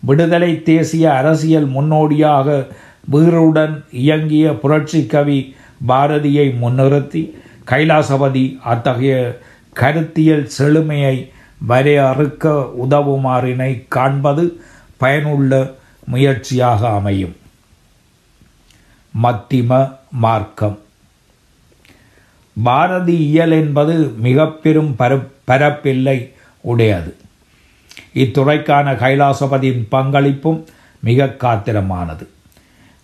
விடுதலை 0.00 0.62
தேசிய 0.62 1.14
அரசியல் 1.14 1.66
முன்னோடியாக 1.66 2.66
வீருடன் 3.04 3.84
இயங்கிய 3.90 4.52
புரட்சி 4.52 5.06
கவி 5.06 5.56
பாரதியை 5.88 6.46
முன்னிறுத்தி 6.62 7.34
கைலாசபதி 7.66 8.58
அத்தகைய 8.62 9.38
கருத்தியல் 9.72 10.48
செழுமையை 10.58 11.30
வரையறுக்க 11.68 12.70
உதவுமாறினை 12.88 13.84
காண்பது 13.88 14.60
பயனுள்ள 14.96 15.74
முயற்சியாக 16.06 16.88
அமையும். 16.88 17.36
மத்திம 19.22 19.96
மார்க்கம். 20.10 20.78
பாரதி 22.62 23.16
இயல் 23.16 23.50
என்பது 23.50 24.12
மிக 24.16 24.46
பெரும் 24.50 24.94
பர 24.98 25.22
பரப்பில்லை 25.46 26.32
உடையது. 26.60 27.14
இத்துறைக்கான 28.14 28.94
கைலாசபதியின் 28.94 29.86
பங்களிப்பும் 29.90 30.64
மிக 31.00 31.36
காத்திரமானது. 31.40 32.26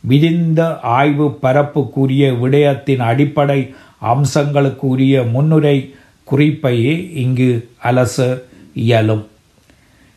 விரிந்த 0.01 0.81
ஆய்வு 0.81 1.39
பரப்புக்குரிய 1.43 2.31
விடயத்தின் 2.39 2.99
அடிப்படை 2.99 3.75
அம்சங்களுக்குரிய 4.03 5.31
முன்னுரை 5.31 5.95
குறிப்பையே 6.25 7.11
இங்கு 7.13 7.69
அலச 7.83 8.43
இயலும். 8.75 9.27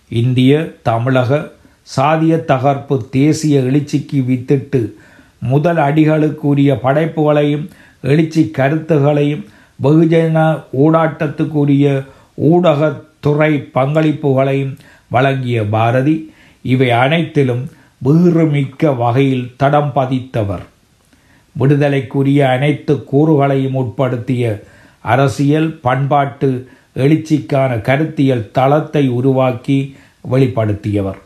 இந்திய 0.10 0.74
தமிழக 0.82 1.52
சாதிய 1.96 2.46
தகர்ப்பு 2.46 3.08
தேசிய 3.10 3.60
எழுச்சிக்கு 3.60 4.24
வித்திட்டு 4.32 4.94
முதல் 5.40 5.78
அடிகளுக்குரிய 5.78 6.76
படைப்புகளையும் 6.76 7.70
எழுச்சி 8.02 8.50
கருத்துகளையும் 8.50 9.46
வெகுஜன 9.84 10.38
ஊடாட்டத்துக்குரிய 10.74 12.06
ஊடகத்துறை 12.42 13.52
பங்களிப்புகளையும் 13.74 14.78
வழங்கிய 15.10 15.64
பாரதி 15.64 16.34
இவை 16.62 16.90
அனைத்திலும் 16.90 17.70
வீறுமிக்க 18.06 18.96
வகையில் 18.98 19.54
தடம் 19.58 19.92
பதித்தவர். 19.96 20.66
விடுதலைக்குரிய 21.56 22.50
அனைத்து 22.50 23.04
கூறுகளையும் 23.12 23.74
உட்படுத்திய 23.74 24.64
அரசியல் 25.02 25.80
பண்பாட்டு 25.82 26.68
எழுச்சிக்கான 26.96 27.82
கருத்தியல் 27.82 28.52
தளத்தை 28.52 29.10
உருவாக்கி 29.10 29.96
வெளிப்படுத்தியவர். 30.32 31.18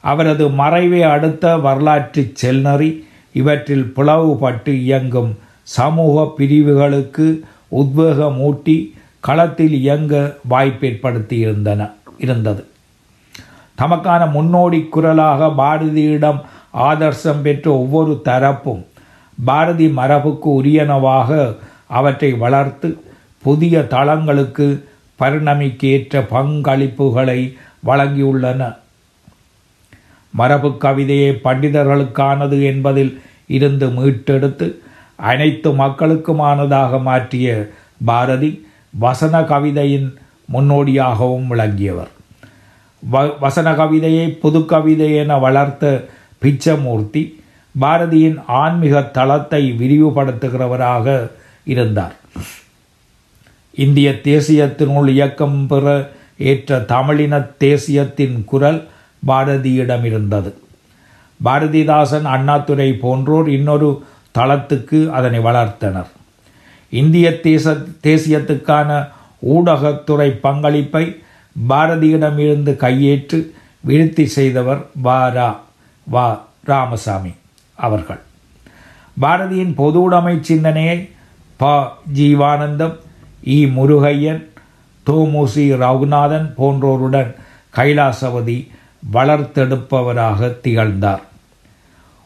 அவரது 0.00 0.48
மறைவை 0.48 1.02
அடுத்த 1.02 1.56
வரலாற்று 1.56 2.32
செல்நறி 2.42 2.90
இவற்றில் 3.32 3.92
பிளவுபட்டு 3.96 4.68
இயங்கும் 4.68 5.38
சமூக 5.62 6.32
பிரிவுகளுக்கு 6.36 7.44
உத்வேகமூட்டி 7.76 8.92
களத்தில் 9.20 9.72
இயங்க 9.72 10.36
வாய்ப்பேற்படுத்தி 10.48 11.38
இருந்தன 11.38 11.90
இருந்தது. 12.18 12.66
தமக்கான 13.78 14.30
முன்னோடி 14.30 14.88
குரலாக 14.88 15.46
பாரதியிடம் 15.46 16.40
ஆதர்சம் 16.72 17.42
பெற்ற 17.42 17.70
ஒவ்வொரு 17.70 18.20
தரப்பும் 18.24 18.86
பாரதி 19.44 19.88
மரபுக்கு 19.88 20.62
உரியனவாக 20.62 21.56
அவற்றை 21.86 22.32
வளர்த்து 22.32 23.00
புதிய 23.38 23.80
தளங்களுக்கு 23.80 24.84
பரிணமிக்கேற்ற 25.18 26.26
பங்களிப்புகளை 26.30 27.54
வழங்கியுள்ளன. 27.86 28.76
மரபு 30.30 30.76
கவிதையை 30.76 31.40
பண்டிதர்களுக்கானது 31.44 32.62
என்பதில் 32.62 33.20
இருந்து 33.46 33.88
மீட்டெடுத்து 33.88 34.82
அனைத்து 35.28 35.70
மக்களுக்குமானதாக 35.82 37.00
மாற்றிய 37.02 37.48
பாரதி 38.04 38.50
வசன 38.94 39.34
கவிதையின் 39.50 40.08
முன்னோடியாகவும் 40.48 41.46
விளங்கியவர். 41.52 42.10
வ 43.02 43.16
வசன 43.40 43.68
கவிதையை 43.74 44.26
புது 44.42 44.60
கவிதை 44.72 45.08
என 45.22 45.38
வளர்த்த 45.44 45.84
பிச்சமூர்த்தி 46.42 47.22
பாரதியின் 47.74 48.38
ஆன்மீக 48.62 49.02
தளத்தை 49.16 49.62
விரிவுபடுத்துகிறவராக 49.80 51.06
இருந்தார். 51.66 52.16
இந்திய 53.74 54.08
தேசியத்தினுள் 54.24 55.08
இயக்கம் 55.08 55.60
பெற 55.66 55.86
ஏற்ற 56.50 56.78
தமிழின 56.92 57.34
தேசியத்தின் 57.64 58.36
குரல் 58.44 58.80
பாரதியிடம் 59.22 60.04
இருந்தது 60.10 60.50
பாரதிதாசன் 61.40 62.26
அண்ணாதுரை 62.34 62.88
போன்றோர் 63.02 63.48
இன்னொரு 63.48 63.88
தளத்துக்கு 64.38 65.10
அதனை 65.10 65.38
வளர்த்தனர். 65.38 66.06
இந்திய 66.90 67.40
தேச 67.40 67.76
தேசியத்துக்கான 68.02 69.08
ஊடகத்துறை 69.48 70.28
பங்களிப்பை 70.28 71.22
பாரதியிடமிருந்து 71.68 72.76
கையேற்று 72.76 73.50
விருத்தி 73.80 74.26
செய்தவர் 74.26 74.86
வாரா 74.92 75.60
வா 76.04 76.46
ராமசாமி 76.64 77.32
அவர்கள். 77.74 78.20
பாரதியின் 79.20 79.74
பொதுவுடைமை 79.74 80.40
சிந்தனையை 80.40 81.10
ப. 81.56 81.92
ஜீவானந்தம் 82.14 82.96
இ. 83.44 83.68
முருகையன் 83.68 84.46
தோமுசி 85.06 85.76
ரகுநாதன் 85.76 86.54
போன்றோருடன் 86.54 87.34
கைலாசவதி 87.76 88.68
வளர்த்தெடுப்பவராக 89.12 90.60
திகழ்ந்தார். 90.60 91.22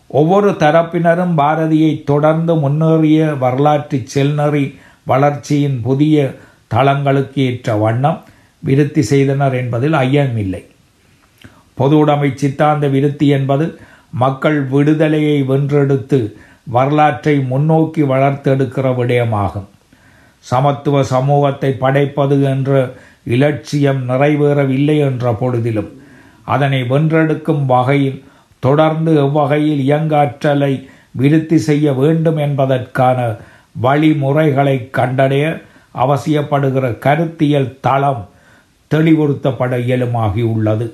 ஒவ்வொரு 0.08 0.50
தரப்பினரும் 0.50 1.34
பாரதியை 1.36 2.04
தொடர்ந்து 2.04 2.54
முன்னேறிய 2.54 3.26
வரலாற்று 3.34 3.98
செல்நறி 4.14 4.64
வளர்ச்சியின் 5.04 5.80
புதிய 5.82 6.34
தளங்களுக்கு 6.68 7.40
ஏற்ற 7.42 7.74
வண்ணம் 7.74 8.20
விருத்தி 8.62 9.02
செய்தனர் 9.02 9.54
என்பதில் 9.54 9.92
ஐயமில்லை. 9.92 10.62
பொதுவுடைமை 11.78 12.34
சித்தாந்த 12.34 12.86
விருத்தி 12.88 13.26
என்பது 13.28 13.78
மக்கள் 14.10 14.62
விடுதலையை 14.64 15.42
வென்றெடுத்து 15.42 16.36
வரலாற்றை 16.64 17.38
முன்னோக்கி 17.38 18.02
வளர்த்தெடுக்கிற 18.02 18.86
விடயமாகும். 18.94 19.68
சமத்துவ 20.38 21.02
சமூகத்தை 21.02 21.72
படைப்பது 21.72 22.42
என்ற 22.42 22.92
இலட்சியம் 23.24 24.08
நிறைவேறவில்லை 24.08 24.96
என்ற 24.98 25.32
பொழுதிலும் 25.40 25.90
அதனை 26.44 26.82
வென்றெடுக்கும் 26.82 27.66
வகையில் 27.66 28.24
தொடர்ந்து 28.66 29.12
எவ்வகையில் 29.24 29.83
இயங்காற்றலை 29.88 30.72
விருத்தி 31.20 31.59
செய்ய 31.68 31.92
வேண்டும் 32.02 32.38
என்பதற்கான 32.46 33.18
வழிமுறைகளை 33.85 34.76
கண்டடைய 34.98 35.44
அவசியப்படுகிற 36.05 36.87
கருத்தியல் 37.05 37.70
தளம் 37.87 38.22
தெளிவுறுத்தப்பட 38.90 39.72
இயலுமாகியுள்ளது. 39.88 40.87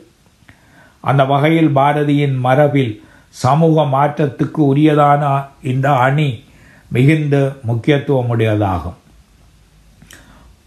அந்த 1.10 1.22
வகையில் 1.32 1.70
பாரதியின் 1.78 2.36
மரபில் 2.46 2.92
சமூக 3.42 3.84
மாற்றத்துக்கு 3.94 4.60
உரியதான 4.72 5.22
இந்த 5.62 5.86
அணி 6.06 6.28
மிகுந்த 6.88 7.36
முக்கியத்துவமுடையதாகும். 7.68 8.98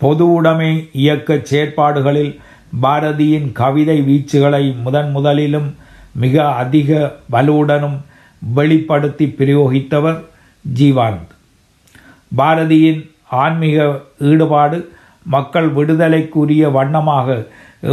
பொது 0.01 0.25
உடைமை 0.33 0.71
இயக்க 1.01 1.33
செயற்பாடுகளில் 1.49 2.33
பாரதியின் 2.81 3.47
கவிதை 3.59 3.97
வீச்சுகளை 4.09 4.63
முதன் 4.83 5.11
முதலிலும் 5.15 5.69
மிக 6.23 6.35
அதிக 6.61 6.89
வலுவுடனும் 7.31 7.97
வெளிப்படுத்தி 8.57 9.25
பிரயோகித்தவர் 9.39 10.19
ஜீவானந்த். 10.77 11.33
பாரதியின் 12.37 13.01
ஆன்மீக 13.43 13.77
ஈடுபாடு 14.31 14.77
மக்கள் 15.35 15.69
விடுதலைக்குரிய 15.73 16.63
வண்ணமாக 16.77 17.37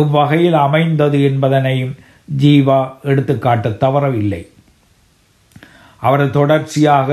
எவ்வகையில் 0.01 0.59
அமைந்தது 0.67 1.19
என்பதனையும் 1.31 1.95
ஜீவா 2.43 2.81
எடுத்துக்காட்ட 3.03 3.69
தவறவில்லை. 3.85 4.43
அவர் 6.03 6.25
தொடர்ச்சியாக 6.31 7.09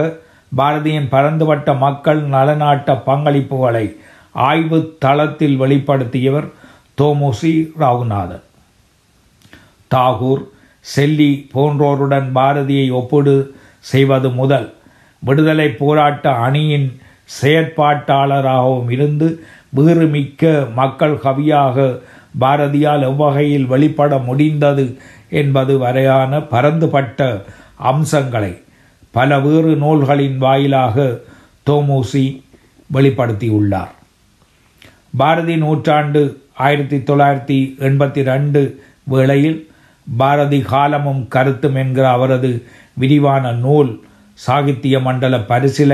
பாரதியின் 0.58 1.10
பரந்துபட்ட 1.10 1.74
மக்கள் 1.86 2.22
நலநாட்ட 2.36 2.94
பங்களிப்புகளை 3.08 3.86
ஆய்வு 4.32 4.80
தளத்தில் 5.00 5.58
வெளிப்படுத்தியவர் 5.62 6.48
தோமுசி 7.02 7.54
ராகுநாதன் 7.80 8.46
தாகூர் 9.92 10.44
செல்லி 10.82 11.50
போன்றோருடன் 11.52 12.36
பாரதியை 12.36 12.92
ஒப்பிடு 12.92 13.54
செய்வது 13.80 14.30
முதல். 14.30 14.74
விடுதலை 15.20 15.70
போராட்ட 15.70 16.32
அணியின் 16.32 17.02
செயற்பாட்டாளராகவும் 17.42 18.92
இருந்து 18.92 19.44
வீறுமிக்க 19.76 20.74
மக்கள் 20.74 21.20
கவியாக 21.24 22.00
பாரதியால் 22.40 23.02
எவ்வகையில் 23.02 23.66
வெளிப்பட 23.66 24.18
முடிந்தது 24.18 24.98
என்பது 25.30 25.78
வரையான 25.78 26.40
பரந்துபட்ட 26.40 27.44
அம்சங்களை 27.76 28.62
பல 29.12 29.40
வேறு 29.40 29.76
நூல்களின் 29.76 30.38
வாயிலாக 30.38 31.20
தோமூசி 31.70 32.44
வெளிப்படுத்தியுள்ளார். 32.94 33.94
பாரதி 35.18 35.58
நூற்றாண்டு 35.58 36.42
ஆயிரத்தி 36.54 36.98
தொள்ளாயிரத்தி 36.98 37.76
எண்பத்தி 37.80 38.24
ரெண்டு 38.24 38.84
வேளையில் 39.04 39.69
பாரதி 40.18 40.62
காலமும் 40.62 41.28
கருத்தும் 41.28 41.76
என்கிற 41.76 42.10
அவரது 42.12 42.66
விரிவான 42.94 43.52
நூல் 43.52 44.04
சாகித்ய 44.48 45.02
மண்டல 45.02 45.38
பரிசில 45.38 45.88